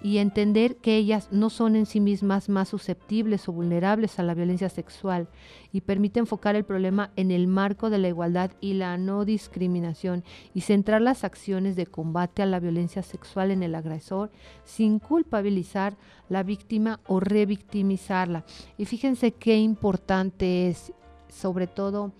y 0.05 0.19
entender 0.19 0.75
que 0.77 0.97
ellas 0.97 1.29
no 1.31 1.49
son 1.49 1.75
en 1.75 1.87
sí 1.87 1.99
mismas 1.99 2.47
más 2.47 2.69
susceptibles 2.69 3.49
o 3.49 3.51
vulnerables 3.51 4.19
a 4.19 4.23
la 4.23 4.35
violencia 4.35 4.69
sexual 4.69 5.27
y 5.71 5.81
permite 5.81 6.19
enfocar 6.19 6.55
el 6.55 6.63
problema 6.63 7.09
en 7.15 7.31
el 7.31 7.47
marco 7.47 7.89
de 7.89 7.97
la 7.97 8.09
igualdad 8.09 8.51
y 8.61 8.75
la 8.75 8.99
no 8.99 9.25
discriminación 9.25 10.23
y 10.53 10.61
centrar 10.61 11.01
las 11.01 11.23
acciones 11.23 11.75
de 11.75 11.87
combate 11.87 12.43
a 12.43 12.45
la 12.45 12.59
violencia 12.59 13.01
sexual 13.01 13.49
en 13.49 13.63
el 13.63 13.73
agresor 13.73 14.29
sin 14.63 14.99
culpabilizar 14.99 15.97
la 16.29 16.43
víctima 16.43 16.99
o 17.07 17.19
revictimizarla. 17.19 18.45
Y 18.77 18.85
fíjense 18.85 19.31
qué 19.31 19.57
importante 19.57 20.67
es, 20.67 20.93
sobre 21.29 21.65
todo, 21.65 22.13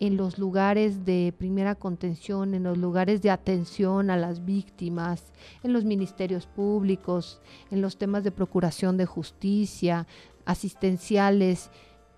en 0.00 0.16
los 0.16 0.38
lugares 0.38 1.04
de 1.04 1.32
primera 1.36 1.74
contención, 1.74 2.54
en 2.54 2.64
los 2.64 2.78
lugares 2.78 3.20
de 3.20 3.30
atención 3.30 4.10
a 4.10 4.16
las 4.16 4.46
víctimas, 4.46 5.32
en 5.62 5.74
los 5.74 5.84
ministerios 5.84 6.46
públicos, 6.46 7.40
en 7.70 7.82
los 7.82 7.98
temas 7.98 8.24
de 8.24 8.32
procuración 8.32 8.96
de 8.96 9.04
justicia, 9.04 10.06
asistenciales, 10.46 11.70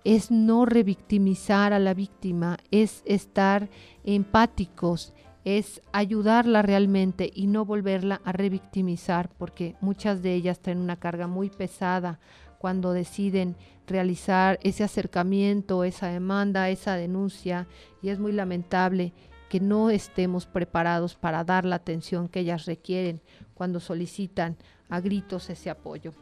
es 0.05 0.31
no 0.31 0.65
revictimizar 0.65 1.73
a 1.73 1.79
la 1.79 1.93
víctima, 1.93 2.57
es 2.71 3.03
estar 3.05 3.69
empáticos, 4.05 5.13
es 5.43 5.81
ayudarla 5.91 6.61
realmente 6.61 7.29
y 7.33 7.47
no 7.47 7.65
volverla 7.65 8.21
a 8.23 8.31
revictimizar, 8.31 9.29
porque 9.37 9.75
muchas 9.81 10.21
de 10.21 10.33
ellas 10.33 10.59
tienen 10.59 10.83
una 10.83 10.95
carga 10.95 11.27
muy 11.27 11.49
pesada 11.49 12.19
cuando 12.59 12.93
deciden 12.93 13.57
realizar 13.87 14.59
ese 14.63 14.83
acercamiento, 14.83 15.83
esa 15.83 16.07
demanda, 16.07 16.69
esa 16.69 16.95
denuncia, 16.95 17.67
y 18.01 18.09
es 18.09 18.19
muy 18.19 18.31
lamentable 18.31 19.13
que 19.49 19.59
no 19.59 19.89
estemos 19.89 20.45
preparados 20.45 21.15
para 21.15 21.43
dar 21.43 21.65
la 21.65 21.75
atención 21.75 22.27
que 22.27 22.39
ellas 22.39 22.65
requieren 22.65 23.21
cuando 23.53 23.79
solicitan 23.79 24.57
a 24.89 24.99
gritos 24.99 25.49
ese 25.49 25.69
apoyo. 25.69 26.13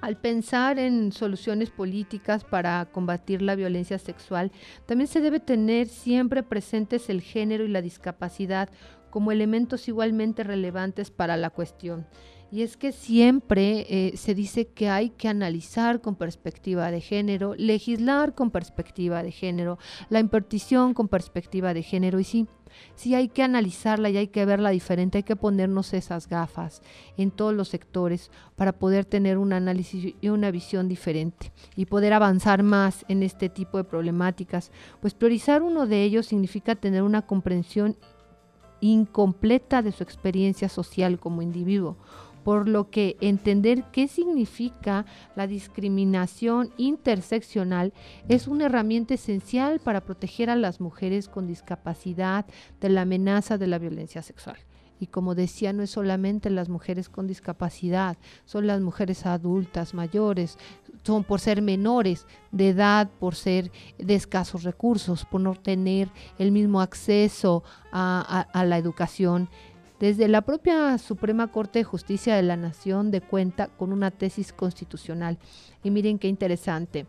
Al 0.00 0.16
pensar 0.16 0.78
en 0.78 1.10
soluciones 1.10 1.70
políticas 1.70 2.44
para 2.44 2.86
combatir 2.92 3.42
la 3.42 3.56
violencia 3.56 3.98
sexual, 3.98 4.52
también 4.86 5.08
se 5.08 5.20
debe 5.20 5.40
tener 5.40 5.88
siempre 5.88 6.44
presentes 6.44 7.10
el 7.10 7.20
género 7.20 7.64
y 7.64 7.68
la 7.68 7.82
discapacidad 7.82 8.68
como 9.10 9.32
elementos 9.32 9.88
igualmente 9.88 10.44
relevantes 10.44 11.10
para 11.10 11.36
la 11.36 11.50
cuestión. 11.50 12.06
Y 12.50 12.62
es 12.62 12.78
que 12.78 12.92
siempre 12.92 13.86
eh, 13.90 14.16
se 14.16 14.34
dice 14.34 14.68
que 14.68 14.88
hay 14.88 15.10
que 15.10 15.28
analizar 15.28 16.00
con 16.00 16.14
perspectiva 16.14 16.90
de 16.90 17.02
género, 17.02 17.54
legislar 17.54 18.34
con 18.34 18.50
perspectiva 18.50 19.22
de 19.22 19.32
género, 19.32 19.78
la 20.08 20.20
impartición 20.20 20.94
con 20.94 21.08
perspectiva 21.08 21.74
de 21.74 21.82
género. 21.82 22.18
Y 22.18 22.24
sí, 22.24 22.46
sí 22.94 23.14
hay 23.14 23.28
que 23.28 23.42
analizarla 23.42 24.08
y 24.08 24.16
hay 24.16 24.28
que 24.28 24.46
verla 24.46 24.70
diferente, 24.70 25.18
hay 25.18 25.24
que 25.24 25.36
ponernos 25.36 25.92
esas 25.92 26.26
gafas 26.26 26.80
en 27.18 27.30
todos 27.30 27.52
los 27.52 27.68
sectores 27.68 28.30
para 28.56 28.72
poder 28.72 29.04
tener 29.04 29.36
un 29.36 29.52
análisis 29.52 30.14
y 30.18 30.28
una 30.30 30.50
visión 30.50 30.88
diferente 30.88 31.52
y 31.76 31.84
poder 31.84 32.14
avanzar 32.14 32.62
más 32.62 33.04
en 33.08 33.22
este 33.22 33.50
tipo 33.50 33.76
de 33.76 33.84
problemáticas. 33.84 34.72
Pues 35.02 35.12
priorizar 35.12 35.62
uno 35.62 35.86
de 35.86 36.02
ellos 36.02 36.24
significa 36.24 36.76
tener 36.76 37.02
una 37.02 37.26
comprensión 37.26 37.98
incompleta 38.80 39.82
de 39.82 39.92
su 39.92 40.02
experiencia 40.02 40.68
social 40.68 41.18
como 41.18 41.42
individuo 41.42 41.96
por 42.48 42.66
lo 42.66 42.88
que 42.88 43.18
entender 43.20 43.84
qué 43.92 44.08
significa 44.08 45.04
la 45.36 45.46
discriminación 45.46 46.72
interseccional 46.78 47.92
es 48.26 48.48
una 48.48 48.64
herramienta 48.64 49.12
esencial 49.12 49.80
para 49.80 50.00
proteger 50.00 50.48
a 50.48 50.56
las 50.56 50.80
mujeres 50.80 51.28
con 51.28 51.46
discapacidad 51.46 52.46
de 52.80 52.88
la 52.88 53.02
amenaza 53.02 53.58
de 53.58 53.66
la 53.66 53.78
violencia 53.78 54.22
sexual. 54.22 54.56
Y 54.98 55.08
como 55.08 55.34
decía, 55.34 55.74
no 55.74 55.82
es 55.82 55.90
solamente 55.90 56.48
las 56.48 56.70
mujeres 56.70 57.10
con 57.10 57.26
discapacidad, 57.26 58.16
son 58.46 58.66
las 58.66 58.80
mujeres 58.80 59.26
adultas, 59.26 59.92
mayores, 59.92 60.56
son 61.02 61.24
por 61.24 61.40
ser 61.40 61.60
menores 61.60 62.26
de 62.50 62.70
edad, 62.70 63.10
por 63.20 63.34
ser 63.34 63.70
de 63.98 64.14
escasos 64.14 64.62
recursos, 64.62 65.26
por 65.26 65.42
no 65.42 65.54
tener 65.54 66.08
el 66.38 66.50
mismo 66.50 66.80
acceso 66.80 67.62
a, 67.92 68.46
a 68.50 68.64
la 68.64 68.78
educación 68.78 69.50
desde 70.00 70.28
la 70.28 70.42
propia 70.42 70.96
Suprema 70.98 71.48
Corte 71.48 71.80
de 71.80 71.84
Justicia 71.84 72.36
de 72.36 72.42
la 72.42 72.56
Nación 72.56 73.10
de 73.10 73.20
cuenta 73.20 73.68
con 73.68 73.92
una 73.92 74.10
tesis 74.10 74.52
constitucional. 74.52 75.38
Y 75.82 75.90
miren 75.90 76.18
qué 76.18 76.28
interesante. 76.28 77.06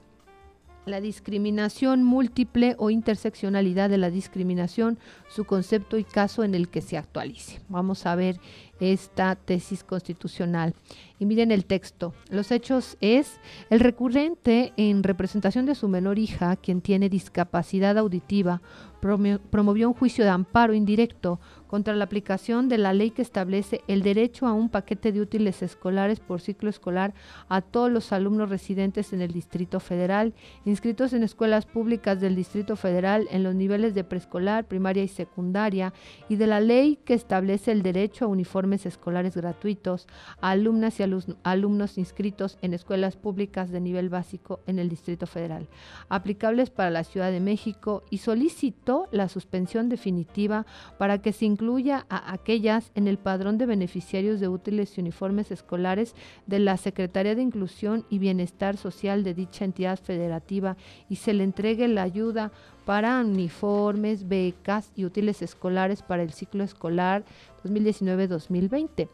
La 0.86 1.02
discriminación 1.02 2.04
múltiple 2.04 2.76
o 2.80 2.90
interseccionalidad 2.90 3.92
de 3.92 4.00
la 4.00 4.10
discriminación, 4.10 4.98
su 5.28 5.46
concepto 5.46 5.98
y 6.00 6.04
caso 6.04 6.44
en 6.44 6.56
el 6.56 6.70
que 6.70 6.82
se 6.82 6.98
actualice. 6.98 7.62
Vamos 7.70 8.08
a 8.08 8.16
ver 8.16 8.40
esta 8.80 9.36
tesis 9.36 9.84
constitucional. 9.84 10.74
Y 11.20 11.26
miren 11.26 11.52
el 11.52 11.66
texto. 11.66 12.14
Los 12.30 12.50
hechos 12.52 12.98
es 13.02 13.40
el 13.70 13.82
recurrente 13.82 14.74
en 14.78 15.04
representación 15.04 15.68
de 15.68 15.76
su 15.76 15.90
menor 15.90 16.18
hija, 16.18 16.56
quien 16.56 16.82
tiene 16.82 17.10
discapacidad 17.10 17.98
auditiva, 17.98 18.62
promovió 19.00 19.90
un 19.90 19.94
juicio 19.94 20.24
de 20.24 20.32
amparo 20.32 20.74
indirecto 20.74 21.40
contra 21.70 21.96
la 21.96 22.06
aplicación 22.06 22.68
de 22.68 22.80
la 22.80 22.94
ley 22.94 23.12
que 23.12 23.22
establece 23.22 23.82
el 23.88 24.02
derecho 24.02 24.48
a 24.48 24.54
un 24.54 24.70
paquete 24.70 25.12
de 25.12 25.22
útiles 25.22 25.62
escolares 25.62 26.20
por 26.20 26.42
ciclo 26.42 26.68
escolar 26.68 27.14
a 27.48 27.62
todos 27.62 27.92
los 27.92 28.12
alumnos 28.12 28.50
residentes 28.50 29.14
en 29.14 29.22
el 29.22 29.32
Distrito 29.32 29.80
Federal, 29.80 30.34
inscritos 30.66 31.14
en 31.14 31.22
escuelas 31.22 31.68
públicas 31.68 32.20
del 32.20 32.36
Distrito 32.36 32.76
Federal 32.76 33.28
en 33.30 33.44
los 33.44 33.54
niveles 33.54 33.94
de 33.94 34.04
preescolar, 34.04 34.66
primaria 34.66 35.04
y 35.04 35.08
secundaria, 35.08 35.94
y 36.28 36.38
de 36.38 36.48
la 36.48 36.60
ley 36.60 36.98
que 37.06 37.14
establece 37.14 37.72
el 37.72 37.84
derecho 37.84 38.26
a 38.26 38.30
uniformes 38.30 38.88
escolares 38.88 39.38
gratuitos 39.38 40.08
a 40.42 40.50
alumnas 40.50 41.00
y 41.00 41.04
alumnos 41.44 42.00
inscritos 42.00 42.58
en 42.64 42.74
escuelas 42.74 43.16
públicas 43.16 43.70
de 43.70 43.80
nivel 43.80 44.10
básico 44.10 44.62
en 44.66 44.80
el 44.80 44.90
Distrito 44.90 45.28
Federal, 45.28 45.68
aplicables 46.10 46.72
para 46.72 46.90
la 46.90 47.04
Ciudad 47.04 47.30
de 47.30 47.40
México, 47.40 48.04
y 48.10 48.18
solicitó 48.18 49.08
la 49.12 49.30
suspensión 49.30 49.88
definitiva 49.88 50.66
para 50.98 51.22
que 51.22 51.32
se 51.32 51.46
incluya 51.60 52.06
a 52.08 52.32
aquellas 52.32 52.90
en 52.96 53.10
el 53.10 53.18
padrón 53.18 53.58
de 53.58 53.66
beneficiarios 53.66 54.40
de 54.40 54.48
útiles 54.48 54.98
y 54.98 55.02
uniformes 55.02 55.52
escolares 55.52 56.16
de 56.48 56.60
la 56.60 56.78
Secretaría 56.78 57.36
de 57.36 57.42
Inclusión 57.42 58.06
y 58.10 58.18
Bienestar 58.18 58.78
Social 58.78 59.26
de 59.26 59.34
dicha 59.34 59.66
entidad 59.66 60.00
federativa 60.00 60.78
y 61.10 61.18
se 61.18 61.34
le 61.34 61.44
entregue 61.44 61.90
la 61.90 62.04
ayuda 62.04 62.54
para 62.86 63.20
uniformes, 63.20 64.30
becas 64.30 64.94
y 64.96 65.04
útiles 65.04 65.42
escolares 65.42 66.02
para 66.02 66.24
el 66.24 66.32
ciclo 66.32 66.64
escolar 66.64 67.26
2019-2020. 67.66 69.10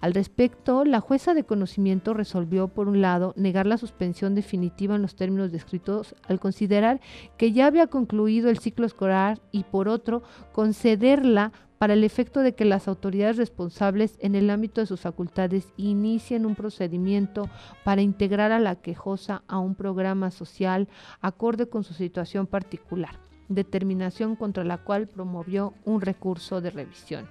Al 0.00 0.14
respecto, 0.14 0.84
la 0.84 1.00
jueza 1.00 1.34
de 1.34 1.44
conocimiento 1.44 2.14
resolvió, 2.14 2.68
por 2.68 2.88
un 2.88 3.02
lado, 3.02 3.34
negar 3.36 3.66
la 3.66 3.76
suspensión 3.76 4.34
definitiva 4.34 4.94
en 4.94 5.02
los 5.02 5.14
términos 5.14 5.52
descritos 5.52 6.14
al 6.26 6.40
considerar 6.40 7.00
que 7.36 7.52
ya 7.52 7.66
había 7.66 7.88
concluido 7.88 8.48
el 8.48 8.58
ciclo 8.58 8.86
escolar 8.86 9.40
y, 9.52 9.64
por 9.64 9.88
otro, 9.88 10.22
concederla 10.52 11.52
para 11.80 11.94
el 11.94 12.04
efecto 12.04 12.40
de 12.40 12.54
que 12.54 12.66
las 12.66 12.88
autoridades 12.88 13.38
responsables 13.38 14.18
en 14.20 14.34
el 14.34 14.50
ámbito 14.50 14.82
de 14.82 14.86
sus 14.86 15.00
facultades 15.00 15.72
inicien 15.78 16.44
un 16.44 16.54
procedimiento 16.54 17.48
para 17.84 18.02
integrar 18.02 18.52
a 18.52 18.58
la 18.58 18.76
quejosa 18.76 19.44
a 19.48 19.60
un 19.60 19.74
programa 19.74 20.30
social 20.30 20.88
acorde 21.22 21.70
con 21.70 21.82
su 21.82 21.94
situación 21.94 22.46
particular, 22.46 23.18
determinación 23.48 24.36
contra 24.36 24.62
la 24.62 24.76
cual 24.76 25.08
promovió 25.08 25.72
un 25.86 26.02
recurso 26.02 26.60
de 26.60 26.68
revisión. 26.68 27.26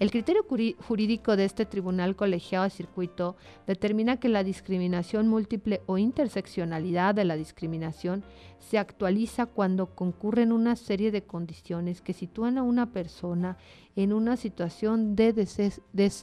El 0.00 0.10
criterio 0.10 0.46
jurídico 0.78 1.36
de 1.36 1.44
este 1.44 1.66
tribunal 1.66 2.16
colegiado 2.16 2.64
de 2.64 2.70
circuito 2.70 3.36
determina 3.66 4.18
que 4.18 4.30
la 4.30 4.42
discriminación 4.42 5.28
múltiple 5.28 5.82
o 5.84 5.98
interseccionalidad 5.98 7.14
de 7.14 7.26
la 7.26 7.36
discriminación 7.36 8.24
se 8.60 8.78
actualiza 8.78 9.44
cuando 9.44 9.94
concurren 9.94 10.52
una 10.52 10.76
serie 10.76 11.10
de 11.10 11.24
condiciones 11.24 12.00
que 12.00 12.14
sitúan 12.14 12.56
a 12.56 12.62
una 12.62 12.92
persona 12.92 13.58
en 13.94 14.14
una 14.14 14.38
situación 14.38 15.16
de 15.16 15.34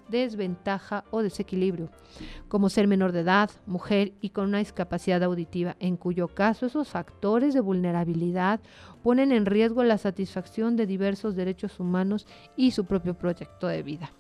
desventaja 0.10 1.04
o 1.12 1.22
desequilibrio, 1.22 1.92
como 2.48 2.70
ser 2.70 2.88
menor 2.88 3.12
de 3.12 3.20
edad, 3.20 3.52
mujer 3.68 4.14
y 4.22 4.30
con 4.30 4.46
una 4.46 4.60
discapacidad 4.60 5.22
auditiva, 5.22 5.76
en 5.80 5.98
cuyo 5.98 6.30
caso 6.30 6.66
esos 6.66 6.88
factores 6.88 7.54
de 7.54 7.60
vulnerabilidad 7.60 8.60
ponen 9.04 9.32
en 9.32 9.46
riesgo 9.46 9.84
la 9.84 9.98
satisfacción 9.98 10.76
de 10.76 10.88
diversos 10.88 11.36
derechos 11.36 11.80
humanos 11.80 12.26
y 12.56 12.72
su 12.72 12.86
propio 12.86 13.14
proyecto 13.16 13.67
de 13.68 13.84
vida. 13.84 14.12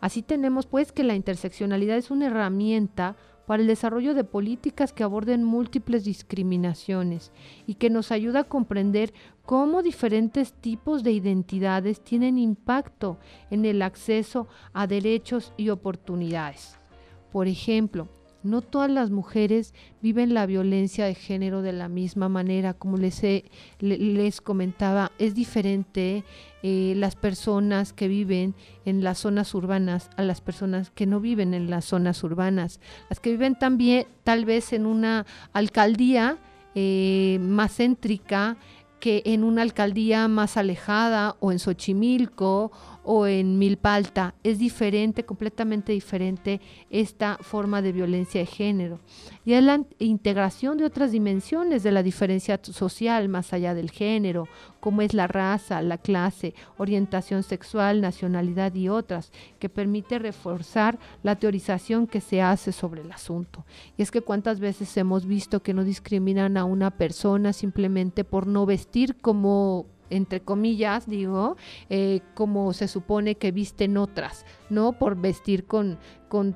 Así 0.00 0.22
tenemos 0.22 0.66
pues 0.66 0.92
que 0.92 1.04
la 1.04 1.14
interseccionalidad 1.14 1.96
es 1.96 2.10
una 2.10 2.26
herramienta 2.26 3.16
para 3.46 3.62
el 3.62 3.68
desarrollo 3.68 4.14
de 4.14 4.24
políticas 4.24 4.92
que 4.92 5.04
aborden 5.04 5.44
múltiples 5.44 6.04
discriminaciones 6.04 7.32
y 7.66 7.74
que 7.74 7.90
nos 7.90 8.10
ayuda 8.10 8.40
a 8.40 8.44
comprender 8.44 9.14
cómo 9.44 9.82
diferentes 9.82 10.52
tipos 10.52 11.04
de 11.04 11.12
identidades 11.12 12.00
tienen 12.00 12.38
impacto 12.38 13.18
en 13.50 13.64
el 13.64 13.82
acceso 13.82 14.48
a 14.72 14.86
derechos 14.86 15.52
y 15.56 15.70
oportunidades. 15.70 16.78
Por 17.30 17.46
ejemplo, 17.46 18.08
no 18.46 18.62
todas 18.62 18.90
las 18.90 19.10
mujeres 19.10 19.74
viven 20.00 20.34
la 20.34 20.46
violencia 20.46 21.04
de 21.04 21.14
género 21.14 21.62
de 21.62 21.72
la 21.72 21.88
misma 21.88 22.28
manera, 22.28 22.74
como 22.74 22.96
les, 22.96 23.22
les 23.80 24.40
comentaba, 24.40 25.12
es 25.18 25.34
diferente 25.34 26.24
eh, 26.62 26.94
las 26.96 27.16
personas 27.16 27.92
que 27.92 28.08
viven 28.08 28.54
en 28.84 29.04
las 29.04 29.18
zonas 29.18 29.54
urbanas 29.54 30.10
a 30.16 30.22
las 30.22 30.40
personas 30.40 30.90
que 30.90 31.06
no 31.06 31.20
viven 31.20 31.54
en 31.54 31.70
las 31.70 31.84
zonas 31.84 32.22
urbanas, 32.24 32.80
las 33.10 33.20
que 33.20 33.30
viven 33.30 33.58
también 33.58 34.06
tal 34.24 34.44
vez 34.44 34.72
en 34.72 34.86
una 34.86 35.26
alcaldía 35.52 36.38
eh, 36.74 37.38
más 37.40 37.76
céntrica, 37.76 38.56
que 39.00 39.22
en 39.26 39.44
una 39.44 39.62
alcaldía 39.62 40.26
más 40.26 40.56
alejada 40.56 41.36
o 41.40 41.52
en 41.52 41.58
Xochimilco 41.58 42.72
o 43.06 43.26
en 43.26 43.58
Milpalta. 43.58 44.34
Es 44.42 44.58
diferente, 44.58 45.24
completamente 45.24 45.92
diferente 45.92 46.60
esta 46.90 47.38
forma 47.40 47.80
de 47.80 47.92
violencia 47.92 48.40
de 48.40 48.46
género. 48.46 49.00
Y 49.44 49.52
es 49.52 49.62
la 49.62 49.80
integración 49.98 50.76
de 50.76 50.84
otras 50.84 51.12
dimensiones 51.12 51.82
de 51.84 51.92
la 51.92 52.02
diferencia 52.02 52.60
social 52.62 53.28
más 53.28 53.52
allá 53.52 53.74
del 53.74 53.90
género, 53.90 54.48
como 54.80 55.02
es 55.02 55.14
la 55.14 55.28
raza, 55.28 55.80
la 55.82 55.98
clase, 55.98 56.54
orientación 56.76 57.42
sexual, 57.44 58.00
nacionalidad 58.00 58.74
y 58.74 58.88
otras, 58.88 59.32
que 59.58 59.68
permite 59.68 60.18
reforzar 60.18 60.98
la 61.22 61.36
teorización 61.36 62.06
que 62.06 62.20
se 62.20 62.42
hace 62.42 62.72
sobre 62.72 63.02
el 63.02 63.12
asunto. 63.12 63.64
Y 63.96 64.02
es 64.02 64.10
que 64.10 64.20
cuántas 64.20 64.58
veces 64.58 64.96
hemos 64.96 65.26
visto 65.26 65.62
que 65.62 65.74
no 65.74 65.84
discriminan 65.84 66.56
a 66.56 66.64
una 66.64 66.90
persona 66.90 67.52
simplemente 67.52 68.24
por 68.24 68.48
no 68.48 68.66
vestir 68.66 69.16
como 69.16 69.86
entre 70.10 70.40
comillas, 70.40 71.08
digo, 71.08 71.56
eh, 71.90 72.20
como 72.34 72.72
se 72.72 72.88
supone 72.88 73.36
que 73.36 73.52
visten 73.52 73.96
otras, 73.96 74.44
¿no? 74.70 74.92
Por 74.92 75.16
vestir 75.16 75.66
con, 75.66 75.98
con, 76.28 76.54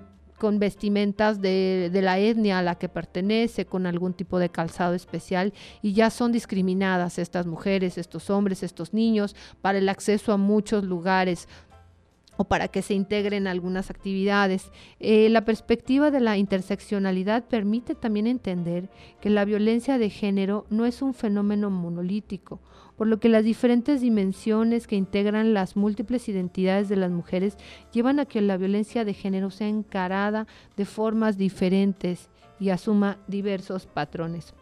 vestimentas 0.58 1.42
de, 1.42 1.90
de, 1.92 2.02
la 2.02 2.18
etnia 2.18 2.58
a 2.58 2.62
la 2.62 2.76
que 2.76 2.88
pertenece, 2.88 3.66
con 3.66 3.86
algún 3.86 4.14
tipo 4.14 4.38
de 4.38 4.48
calzado 4.48 4.94
especial, 4.94 5.52
y 5.82 5.92
ya 5.92 6.08
son 6.08 6.32
discriminadas 6.32 7.18
estas 7.18 7.46
mujeres, 7.46 7.98
estos 7.98 8.30
hombres, 8.30 8.62
estos 8.62 8.94
niños, 8.94 9.36
para 9.60 9.78
el 9.78 9.88
acceso 9.88 10.32
a 10.32 10.38
muchos 10.38 10.84
lugares 10.84 11.46
o 12.40 12.44
para 12.44 12.68
que 12.68 12.80
se 12.80 12.94
integren 12.94 13.46
algunas 13.46 13.90
actividades. 13.90 14.72
Eh, 14.98 15.28
la 15.28 15.44
perspectiva 15.44 16.10
de 16.10 16.20
la 16.20 16.38
interseccionalidad 16.38 17.44
permite 17.44 17.94
también 17.94 18.26
entender 18.26 18.88
que 19.20 19.28
la 19.28 19.44
violencia 19.44 19.98
de 19.98 20.08
género 20.08 20.64
no 20.70 20.86
es 20.86 21.02
un 21.02 21.12
fenómeno 21.12 21.68
monolítico, 21.68 22.58
por 23.00 23.06
lo 23.06 23.18
que 23.18 23.30
las 23.30 23.44
diferentes 23.44 24.02
dimensiones 24.02 24.86
que 24.86 24.94
integran 24.94 25.54
las 25.54 25.74
múltiples 25.74 26.28
identidades 26.28 26.90
de 26.90 26.96
las 26.96 27.10
mujeres 27.10 27.56
llevan 27.94 28.20
a 28.20 28.26
que 28.26 28.42
la 28.42 28.58
violencia 28.58 29.06
de 29.06 29.14
género 29.14 29.50
sea 29.50 29.68
encarada 29.68 30.46
de 30.76 30.84
formas 30.84 31.38
diferentes 31.38 32.28
y 32.58 32.68
asuma 32.68 33.16
diversos 33.26 33.86
patrones. 33.86 34.52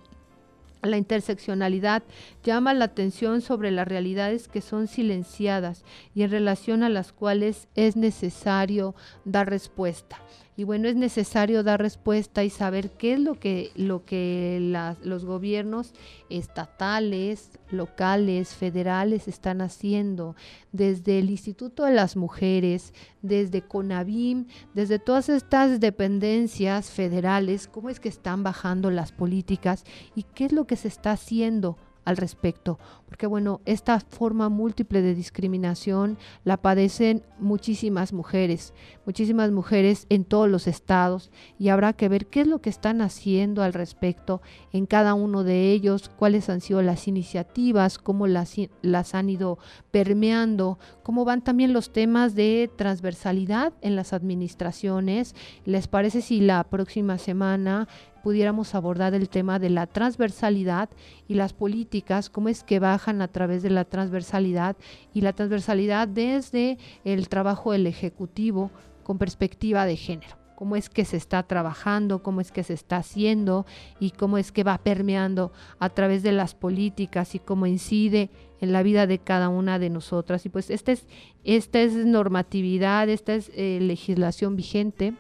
La 0.83 0.99
interseccionalidad 0.99 2.05
llama 2.45 2.75
la 2.75 2.85
atención 2.85 3.41
sobre 3.41 3.73
las 3.73 3.89
realidades 3.89 4.47
que 4.47 4.61
son 4.61 4.87
silenciadas 4.87 5.85
y 6.15 6.23
en 6.23 6.31
relación 6.31 6.85
a 6.85 6.89
las 6.91 7.13
cuales 7.13 7.67
es 7.75 7.97
necesario 7.97 8.95
dar 9.25 9.51
respuesta 9.51 10.21
y 10.59 10.65
bueno, 10.65 10.89
es 10.89 10.97
necesario 10.97 11.63
dar 11.63 11.81
respuesta 11.81 12.43
y 12.43 12.51
saber 12.51 12.91
qué 12.91 13.13
es 13.13 13.21
lo 13.21 13.39
que, 13.39 13.71
lo 13.77 14.05
que 14.05 14.59
los 15.05 15.25
gobiernos 15.25 15.95
estatales, 16.31 17.53
locales, 17.71 18.57
federales 18.57 19.29
están 19.29 19.61
haciendo, 19.61 20.35
desde 20.73 21.21
el 21.21 21.31
Instituto 21.31 21.85
de 21.85 21.95
las 21.95 22.17
Mujeres, 22.17 22.93
desde 23.23 23.63
CONAVIM, 23.63 24.47
desde 24.75 24.99
todas 24.99 25.29
estas 25.29 25.79
dependencias 25.79 26.91
federales, 26.91 27.69
cómo 27.69 27.89
es 27.89 28.01
que 28.01 28.09
están 28.09 28.43
bajando 28.43 28.91
las 28.91 29.13
políticas 29.13 29.85
y 30.17 30.25
qué 30.25 30.47
es 30.47 30.53
lo 30.53 30.67
que 30.67 30.75
se 30.75 30.89
está 30.89 31.13
haciendo 31.13 31.79
al 32.09 32.17
respecto, 32.17 32.79
porque 33.07 33.27
bueno, 33.27 33.61
esta 33.67 34.01
forma 34.01 34.49
múltiple 34.49 35.03
de 35.03 35.15
discriminación 35.15 36.17
la 36.43 36.57
padecen 36.57 37.23
muchísimas 37.39 38.15
mujeres, 38.15 38.73
muchísimas 39.05 39.51
mujeres 39.51 40.07
en 40.09 40.25
todos 40.25 40.49
los 40.49 40.67
estados 40.67 41.31
y 41.59 41.69
habrá 41.69 41.93
que 41.93 42.09
ver 42.09 42.25
qué 42.27 42.41
es 42.41 42.47
lo 42.47 42.63
que 42.63 42.71
están 42.71 43.03
haciendo 43.03 43.63
al 43.63 43.75
respecto 43.75 44.41
en 44.73 44.87
cada 44.87 45.13
uno 45.13 45.45
de 45.45 45.71
ellos, 45.71 46.09
cuáles 46.09 46.49
han 46.49 46.63
sido 46.63 46.81
las 46.81 47.09
iniciativas, 47.09 47.99
cómo 47.99 48.27
las, 48.27 48.55
las 48.81 49.15
han 49.15 49.29
ido 49.29 49.59
permeando, 49.91 50.79
cómo 51.03 51.27
van 51.27 51.45
también 51.45 51.75
los 51.75 51.93
temas 51.93 52.35
de 52.35 52.71
transversalidad 52.75 53.75
en 53.83 53.97
las 53.97 54.15
administraciones. 54.15 55.35
¿Les 55.67 55.89
parece 55.89 56.23
si 56.23 56.41
la 56.41 56.65
próxima 56.65 57.19
semana 57.19 57.87
pudiéramos 58.23 58.75
abordar 58.75 59.15
el 59.15 59.29
tema 59.29 59.59
de 59.59 59.71
la 59.71 59.87
transversalidad 59.87 60.89
y 61.27 61.35
las 61.35 61.53
políticas, 61.53 62.31
cómo 62.31 62.49
es 62.49 62.63
que 62.65 62.79
bajan 62.79 63.23
a 63.23 63.29
través 63.29 63.63
de 63.63 63.71
la 63.71 63.85
transversalidad 63.85 64.77
y 65.15 65.21
la 65.21 65.33
transversalidad 65.33 66.09
desde 66.09 66.79
el 67.05 67.29
trabajo 67.29 67.73
del 67.73 67.87
Ejecutivo 67.87 68.71
con 69.03 69.19
perspectiva 69.19 69.87
de 69.87 69.97
género 69.97 70.39
cómo 70.59 70.75
es 70.75 70.91
que 70.91 71.05
se 71.05 71.17
está 71.17 71.45
trabajando, 71.45 72.21
cómo 72.21 72.41
es 72.41 72.51
que 72.51 72.65
se 72.65 72.75
está 72.75 72.97
haciendo 72.97 73.65
y 74.01 74.11
cómo 74.11 74.39
es 74.39 74.51
que 74.51 74.65
va 74.65 74.77
permeando 74.79 75.53
a 75.79 75.89
través 75.89 76.25
de 76.25 76.33
las 76.33 76.57
políticas 76.57 77.37
y 77.37 77.39
cómo 77.39 77.67
incide 77.67 78.29
en 78.61 78.73
la 78.73 78.83
vida 78.83 79.07
de 79.07 79.21
cada 79.21 79.51
una 79.51 79.79
de 79.79 79.89
nosotras. 79.89 80.45
Y 80.47 80.49
pues 80.49 80.69
esta 80.71 80.91
es, 80.91 81.07
esta 81.45 81.79
es 81.79 81.95
normatividad, 81.95 83.09
esta 83.09 83.37
es 83.37 83.53
eh, 83.55 83.79
legislación 83.81 84.57
vigente 84.57 85.15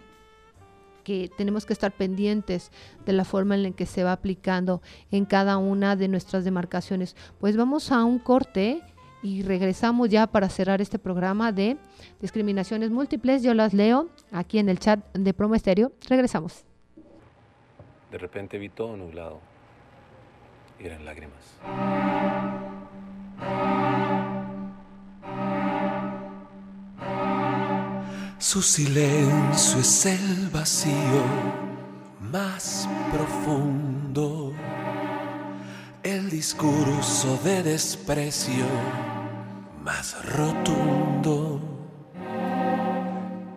que 1.08 1.30
tenemos 1.34 1.64
que 1.64 1.72
estar 1.72 1.90
pendientes 1.90 2.70
de 3.06 3.14
la 3.14 3.24
forma 3.24 3.54
en 3.54 3.62
la 3.62 3.70
que 3.70 3.86
se 3.86 4.04
va 4.04 4.12
aplicando 4.12 4.82
en 5.10 5.24
cada 5.24 5.56
una 5.56 5.96
de 5.96 6.06
nuestras 6.06 6.44
demarcaciones. 6.44 7.16
Pues 7.40 7.56
vamos 7.56 7.90
a 7.90 8.04
un 8.04 8.18
corte 8.18 8.82
y 9.22 9.42
regresamos 9.42 10.10
ya 10.10 10.26
para 10.26 10.50
cerrar 10.50 10.82
este 10.82 10.98
programa 10.98 11.50
de 11.50 11.78
discriminaciones 12.20 12.90
múltiples. 12.90 13.42
Yo 13.42 13.54
las 13.54 13.72
leo 13.72 14.10
aquí 14.32 14.58
en 14.58 14.68
el 14.68 14.80
chat 14.80 15.00
de 15.14 15.32
Promo 15.32 15.54
Estéreo. 15.54 15.92
Regresamos. 16.10 16.66
De 18.10 18.18
repente 18.18 18.58
vi 18.58 18.68
todo 18.68 18.94
nublado 18.94 19.40
y 20.78 20.84
eran 20.84 21.06
lágrimas. 21.06 21.58
Su 28.40 28.62
silencio 28.62 29.80
es 29.80 30.06
el 30.06 30.48
vacío 30.52 31.24
más 32.20 32.88
profundo, 33.12 34.52
el 36.04 36.30
discurso 36.30 37.36
de 37.42 37.64
desprecio 37.64 38.64
más 39.82 40.24
rotundo. 40.24 41.60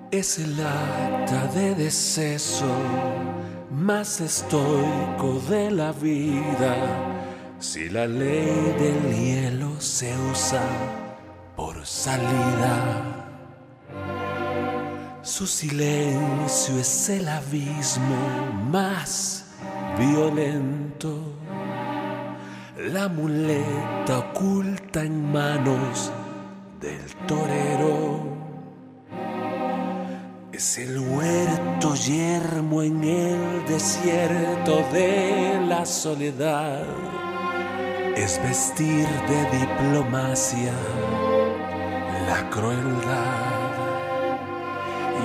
Es 0.09 0.39
el 0.39 0.59
acta 0.59 1.45
de 1.53 1.75
deceso 1.75 2.73
más 3.69 4.19
estoico 4.19 5.43
de 5.47 5.69
la 5.69 5.91
vida. 5.91 6.75
Si 7.59 7.87
la 7.87 8.07
ley 8.07 8.75
del 8.79 9.15
hielo 9.15 9.79
se 9.79 10.11
usa 10.31 10.63
por 11.55 11.85
salida. 11.85 13.20
Su 15.23 15.45
silencio 15.45 16.79
es 16.79 17.09
el 17.09 17.29
abismo 17.29 18.49
más 18.71 19.45
violento. 19.95 21.15
La 22.75 23.07
muleta 23.07 24.17
oculta 24.17 25.03
en 25.03 25.31
manos 25.31 26.11
del 26.79 27.05
torero. 27.27 28.19
Es 30.51 30.79
el 30.79 30.97
huerto 30.97 31.93
yermo 31.93 32.81
en 32.81 33.03
el 33.03 33.65
desierto 33.67 34.83
de 34.91 35.63
la 35.67 35.85
soledad. 35.85 36.83
Es 38.15 38.41
vestir 38.41 39.07
de 39.29 39.59
diplomacia 39.59 40.73
la 42.27 42.49
crueldad. 42.49 43.50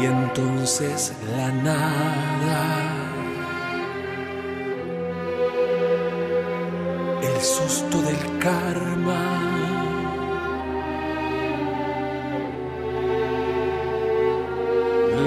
Y 0.00 0.04
entonces 0.04 1.14
la 1.36 1.50
nada. 1.50 2.96
El 7.22 7.40
susto 7.40 8.02
del 8.02 8.38
karma. 8.38 9.24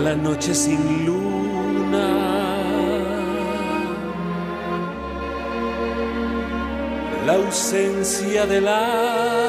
La 0.03 0.15
noche 0.15 0.53
sin 0.53 1.05
luna. 1.05 2.07
La 7.25 7.33
ausencia 7.33 8.45
del 8.45 8.67
alma. 8.67 9.48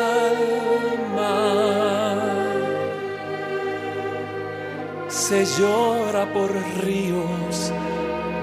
Se 5.31 5.47
llora 5.47 6.27
por 6.33 6.51
ríos 6.83 7.73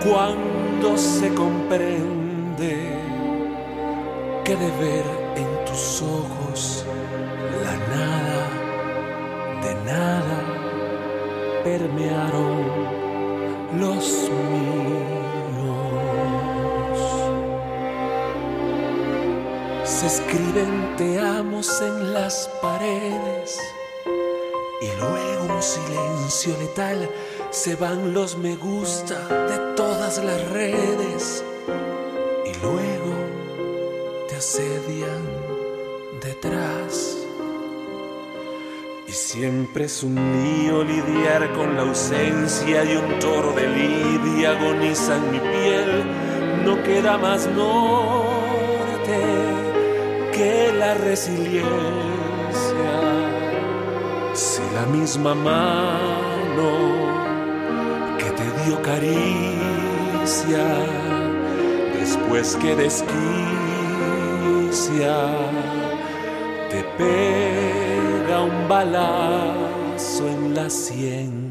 cuando 0.10 0.98
se 0.98 1.34
comprende 1.34 2.78
que 4.46 4.56
de 4.56 4.72
ver 4.80 5.06
en 5.36 5.66
tus 5.66 6.02
ojos 6.02 6.86
la 7.66 7.76
nada 7.94 8.42
de 9.64 9.76
nada 9.84 10.40
permearon 11.66 12.56
los 13.82 14.32
míos. 14.54 15.10
Se 19.84 20.06
escriben 20.08 20.96
te 20.96 21.20
amos 21.20 21.82
en 21.82 22.14
las 22.14 22.50
paredes 22.62 23.37
un 25.58 25.64
silencio 25.64 26.56
letal 26.60 27.10
se 27.50 27.76
van 27.76 28.14
los 28.14 28.38
me 28.38 28.56
gusta 28.56 29.16
de 29.48 29.58
todas 29.76 30.24
las 30.24 30.50
redes 30.52 31.44
y 32.46 32.54
luego 32.62 33.16
te 34.30 34.36
asedian 34.36 35.24
detrás. 36.22 37.18
Y 39.08 39.12
siempre 39.12 39.86
es 39.86 40.04
un 40.04 40.14
lío 40.16 40.84
lidiar 40.84 41.52
con 41.54 41.76
la 41.76 41.82
ausencia 41.82 42.84
y 42.84 42.96
un 42.96 43.18
toro 43.18 43.52
de 43.54 43.68
lidia 43.68 44.52
agoniza 44.52 45.16
en 45.16 45.32
mi 45.32 45.40
piel. 45.40 46.04
No 46.66 46.84
queda 46.84 47.18
más 47.18 47.48
norte 47.48 49.24
que 50.34 50.72
la 50.78 50.94
resiliencia. 50.94 53.07
La 54.78 54.86
misma 54.86 55.34
mano 55.34 56.70
que 58.20 58.30
te 58.30 58.44
dio 58.62 58.80
caricia, 58.84 60.66
después 62.00 62.56
que 62.62 62.76
desquicia, 62.76 63.16
te 66.70 66.84
pega 66.96 68.44
un 68.44 68.68
balazo 68.70 70.28
en 70.28 70.54
la 70.54 70.70
sien. 70.70 71.47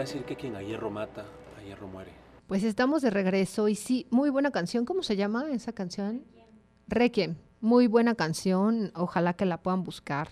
Decir 0.00 0.24
que 0.24 0.36
quien 0.36 0.56
a 0.56 0.62
hierro 0.62 0.90
mata, 0.90 1.24
a 1.58 1.62
hierro 1.62 1.86
muere. 1.88 2.12
Pues 2.46 2.64
estamos 2.64 3.02
de 3.02 3.10
regreso 3.10 3.68
y 3.68 3.76
sí, 3.76 4.06
muy 4.10 4.28
buena 4.28 4.50
canción. 4.50 4.84
¿Cómo 4.84 5.02
se 5.02 5.16
llama 5.16 5.44
esa 5.52 5.72
canción? 5.72 6.24
Requiem. 6.88 7.36
Muy 7.60 7.86
buena 7.86 8.14
canción. 8.14 8.90
Ojalá 8.96 9.34
que 9.34 9.44
la 9.44 9.62
puedan 9.62 9.84
buscar. 9.84 10.28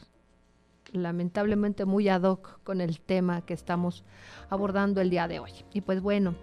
Lamentablemente 0.90 1.84
muy 1.84 2.08
ad 2.08 2.22
hoc 2.22 2.60
con 2.64 2.80
el 2.80 3.00
tema 3.00 3.42
que 3.42 3.54
estamos 3.54 4.04
abordando 4.48 5.00
el 5.00 5.10
día 5.10 5.28
de 5.28 5.38
hoy. 5.38 5.52
Y 5.72 5.82
pues 5.82 6.00
bueno, 6.00 6.34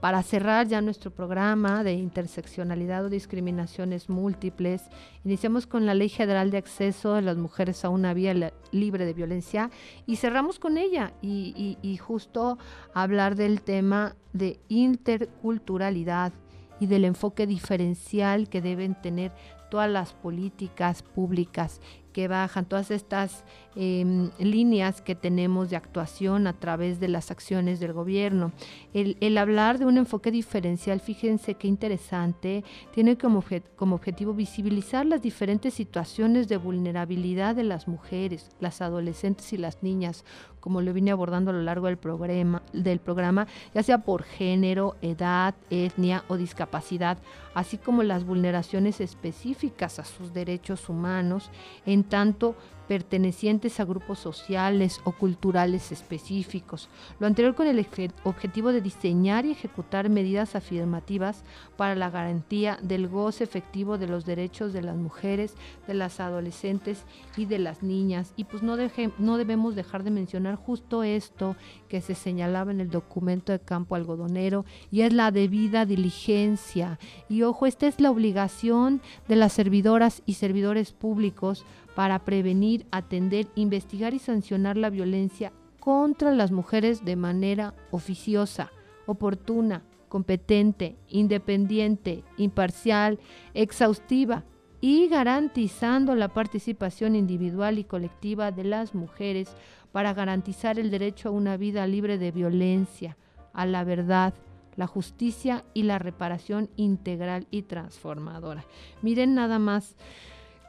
para 0.00 0.22
cerrar 0.22 0.66
ya 0.68 0.80
nuestro 0.82 1.10
programa 1.10 1.82
de 1.82 1.94
interseccionalidad 1.94 3.04
o 3.06 3.08
discriminaciones 3.08 4.08
múltiples, 4.08 4.82
iniciamos 5.24 5.66
con 5.66 5.86
la 5.86 5.94
Ley 5.94 6.08
General 6.08 6.50
de 6.50 6.58
Acceso 6.58 7.14
de 7.14 7.22
las 7.22 7.36
Mujeres 7.36 7.84
a 7.84 7.88
una 7.88 8.12
Vía 8.14 8.52
Libre 8.72 9.06
de 9.06 9.14
Violencia 9.14 9.70
y 10.06 10.16
cerramos 10.16 10.58
con 10.58 10.76
ella 10.78 11.12
y- 11.22 11.78
y 11.80 11.96
justo 11.96 12.58
hablar 12.94 13.36
del 13.36 13.62
tema 13.62 14.16
de 14.32 14.60
interculturalidad 14.68 16.32
y 16.78 16.86
del 16.86 17.04
enfoque 17.06 17.46
diferencial 17.46 18.48
que 18.48 18.60
deben 18.60 19.00
tener 19.00 19.32
todas 19.70 19.90
las 19.90 20.12
políticas 20.12 21.02
públicas 21.02 21.80
que 22.12 22.28
bajan, 22.28 22.66
todas 22.66 22.90
estas 22.90 23.44
em, 23.76 24.30
líneas 24.38 25.00
que 25.00 25.14
tenemos 25.14 25.70
de 25.70 25.76
actuación 25.76 26.46
a 26.46 26.54
través 26.54 26.98
de 26.98 27.08
las 27.08 27.30
acciones 27.30 27.78
del 27.78 27.92
gobierno. 27.92 28.52
El, 28.92 29.38
hablar 29.38 29.78
de 29.78 29.84
un 29.84 29.98
enfoque 29.98 30.30
diferencial, 30.30 31.00
fíjense 31.00 31.54
qué 31.54 31.68
interesante, 31.68 32.64
tiene 32.92 33.16
como, 33.18 33.44
como 33.76 33.96
objetivo 33.96 34.34
visibilizar 34.34 35.06
las 35.06 35.22
diferentes 35.22 35.74
situaciones 35.74 36.48
de 36.48 36.56
vulnerabilidad 36.56 37.54
de 37.54 37.64
las 37.64 37.86
mujeres, 37.86 38.50
las 38.60 38.80
adolescentes 38.80 39.52
y 39.52 39.58
las 39.58 39.82
niñas, 39.82 40.24
como 40.66 40.82
lo 40.82 40.92
vine 40.92 41.12
abordando 41.12 41.52
a 41.52 41.54
lo 41.54 41.62
largo 41.62 41.86
del 41.86 41.96
programa, 41.96 42.60
del 42.72 42.98
programa, 42.98 43.46
ya 43.72 43.84
sea 43.84 43.98
por 43.98 44.24
género, 44.24 44.96
edad, 45.00 45.54
etnia 45.70 46.24
o 46.26 46.36
discapacidad, 46.36 47.18
así 47.54 47.78
como 47.78 48.02
las 48.02 48.24
vulneraciones 48.24 49.00
específicas 49.00 50.00
a 50.00 50.04
sus 50.04 50.32
derechos 50.32 50.88
humanos, 50.88 51.50
en 51.84 52.02
tanto 52.02 52.56
pertenecientes 52.88 53.80
a 53.80 53.84
grupos 53.84 54.18
sociales 54.18 55.00
o 55.04 55.12
culturales 55.12 55.92
específicos. 55.92 56.88
Lo 57.18 57.26
anterior 57.26 57.54
con 57.54 57.66
el 57.66 57.86
objetivo 58.24 58.72
de 58.72 58.80
diseñar 58.80 59.44
y 59.44 59.52
ejecutar 59.52 60.08
medidas 60.08 60.54
afirmativas 60.54 61.44
para 61.76 61.94
la 61.94 62.10
garantía 62.10 62.78
del 62.82 63.08
goce 63.08 63.44
efectivo 63.44 63.98
de 63.98 64.06
los 64.06 64.24
derechos 64.24 64.72
de 64.72 64.82
las 64.82 64.96
mujeres, 64.96 65.54
de 65.86 65.94
las 65.94 66.20
adolescentes 66.20 67.04
y 67.36 67.46
de 67.46 67.58
las 67.58 67.82
niñas. 67.82 68.32
Y 68.36 68.44
pues 68.44 68.62
no, 68.62 68.76
deje- 68.76 69.12
no 69.18 69.36
debemos 69.36 69.74
dejar 69.74 70.02
de 70.02 70.10
mencionar 70.10 70.56
justo 70.56 71.02
esto 71.02 71.56
que 71.88 72.00
se 72.00 72.14
señalaba 72.14 72.70
en 72.70 72.80
el 72.80 72.90
documento 72.90 73.52
de 73.52 73.60
campo 73.60 73.94
algodonero 73.94 74.64
y 74.90 75.02
es 75.02 75.12
la 75.12 75.30
debida 75.30 75.86
diligencia. 75.86 76.98
Y 77.28 77.42
ojo, 77.42 77.66
esta 77.66 77.86
es 77.86 78.00
la 78.00 78.10
obligación 78.10 79.00
de 79.28 79.36
las 79.36 79.52
servidoras 79.52 80.22
y 80.26 80.34
servidores 80.34 80.92
públicos 80.92 81.64
para 81.96 82.18
prevenir, 82.26 82.86
atender, 82.90 83.48
investigar 83.54 84.12
y 84.12 84.18
sancionar 84.18 84.76
la 84.76 84.90
violencia 84.90 85.54
contra 85.80 86.30
las 86.34 86.52
mujeres 86.52 87.06
de 87.06 87.16
manera 87.16 87.72
oficiosa, 87.90 88.70
oportuna, 89.06 89.82
competente, 90.10 90.96
independiente, 91.08 92.22
imparcial, 92.36 93.18
exhaustiva 93.54 94.44
y 94.82 95.08
garantizando 95.08 96.14
la 96.14 96.28
participación 96.28 97.16
individual 97.16 97.78
y 97.78 97.84
colectiva 97.84 98.52
de 98.52 98.64
las 98.64 98.94
mujeres 98.94 99.56
para 99.90 100.12
garantizar 100.12 100.78
el 100.78 100.90
derecho 100.90 101.30
a 101.30 101.32
una 101.32 101.56
vida 101.56 101.86
libre 101.86 102.18
de 102.18 102.30
violencia, 102.30 103.16
a 103.54 103.64
la 103.64 103.84
verdad, 103.84 104.34
la 104.76 104.86
justicia 104.86 105.64
y 105.72 105.84
la 105.84 105.98
reparación 105.98 106.68
integral 106.76 107.46
y 107.50 107.62
transformadora. 107.62 108.66
Miren 109.00 109.34
nada 109.34 109.58
más 109.58 109.96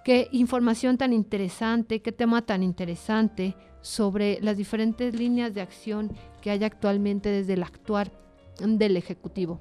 qué 0.08 0.30
información 0.32 0.98
tan 0.98 1.12
interesante, 1.12 2.02
qué 2.02 2.14
tema 2.14 2.42
tan 2.42 2.64
interesante 2.64 3.58
sobre 3.82 4.40
las 4.42 4.56
diferentes 4.56 5.14
líneas 5.14 5.54
de 5.54 5.60
acción 5.60 6.14
que 6.42 6.50
hay 6.50 6.64
actualmente 6.64 7.28
desde 7.28 7.56
el 7.56 7.64
actuar 7.64 8.10
del 8.58 8.96
Ejecutivo. 8.96 9.60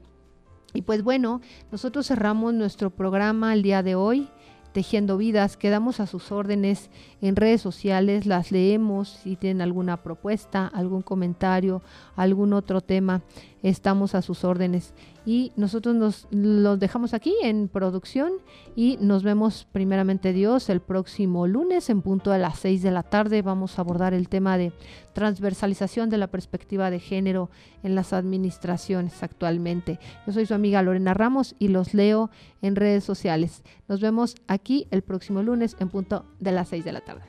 Y 0.73 0.83
pues 0.83 1.03
bueno, 1.03 1.41
nosotros 1.73 2.07
cerramos 2.07 2.55
nuestro 2.55 2.91
programa 2.91 3.55
el 3.55 3.63
día 3.65 3.83
de 3.83 3.97
hoy, 3.97 4.29
Tejiendo 4.73 5.17
Vidas, 5.17 5.57
quedamos 5.57 5.99
a 5.99 6.07
sus 6.07 6.31
órdenes 6.31 6.91
en 7.21 7.35
redes 7.35 7.61
sociales, 7.61 8.25
las 8.25 8.53
leemos 8.53 9.09
si 9.09 9.35
tienen 9.35 9.63
alguna 9.63 10.05
propuesta, 10.05 10.69
algún 10.69 11.03
comentario, 11.03 11.83
algún 12.15 12.53
otro 12.53 12.83
tema 12.83 13.23
estamos 13.67 14.15
a 14.15 14.23
sus 14.23 14.45
órdenes. 14.45 14.95
Y 15.25 15.53
nosotros 15.57 15.97
nos 15.97 16.29
los 16.31 16.79
dejamos 16.79 17.15
aquí 17.15 17.35
en 17.43 17.67
producción 17.67 18.33
y 18.77 18.97
nos 19.01 19.25
vemos 19.25 19.67
primeramente 19.73 20.33
Dios 20.33 20.71
el 20.71 20.81
próximo 20.81 21.49
lunes 21.49 21.91
en 21.91 22.01
punto 22.01 22.31
a 22.31 22.39
las 22.39 22.61
6 22.61 22.83
de 22.83 22.93
la 22.93 23.03
tarde. 23.03 23.43
Vamos 23.43 23.77
a 23.77 23.83
abordar 23.83 24.15
el 24.15 24.29
tema 24.29 24.57
de 24.57 24.73
transversalización 25.15 26.11
de 26.11 26.19
la 26.19 26.29
perspectiva 26.29 26.91
de 26.91 27.01
género 27.01 27.51
en 27.83 27.97
las 27.97 28.13
administraciones 28.13 29.21
actualmente. 29.25 29.99
Yo 30.27 30.33
soy 30.33 30.47
su 30.47 30.55
amiga 30.55 30.83
Lorena 30.83 31.13
Ramos 31.13 31.57
y 31.59 31.69
los 31.69 31.93
leo 31.93 32.31
en 32.63 32.77
redes 32.77 33.03
sociales. 33.03 33.65
Nos 33.89 34.01
vemos 34.01 34.37
aquí 34.47 34.87
el 34.93 35.03
próximo 35.03 35.43
lunes 35.43 35.77
en 35.81 35.89
punto 35.89 36.25
de 36.39 36.53
las 36.53 36.69
6 36.69 36.85
de 36.85 36.93
la 36.93 37.01
tarde. 37.01 37.25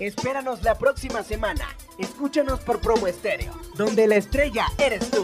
Espéranos 0.00 0.62
la 0.62 0.78
próxima 0.78 1.22
semana. 1.22 1.68
Escúchanos 1.98 2.60
por 2.60 2.80
Promo 2.80 3.06
Estéreo, 3.06 3.52
donde 3.74 4.06
la 4.06 4.16
estrella 4.16 4.64
eres 4.78 5.10
tú. 5.10 5.22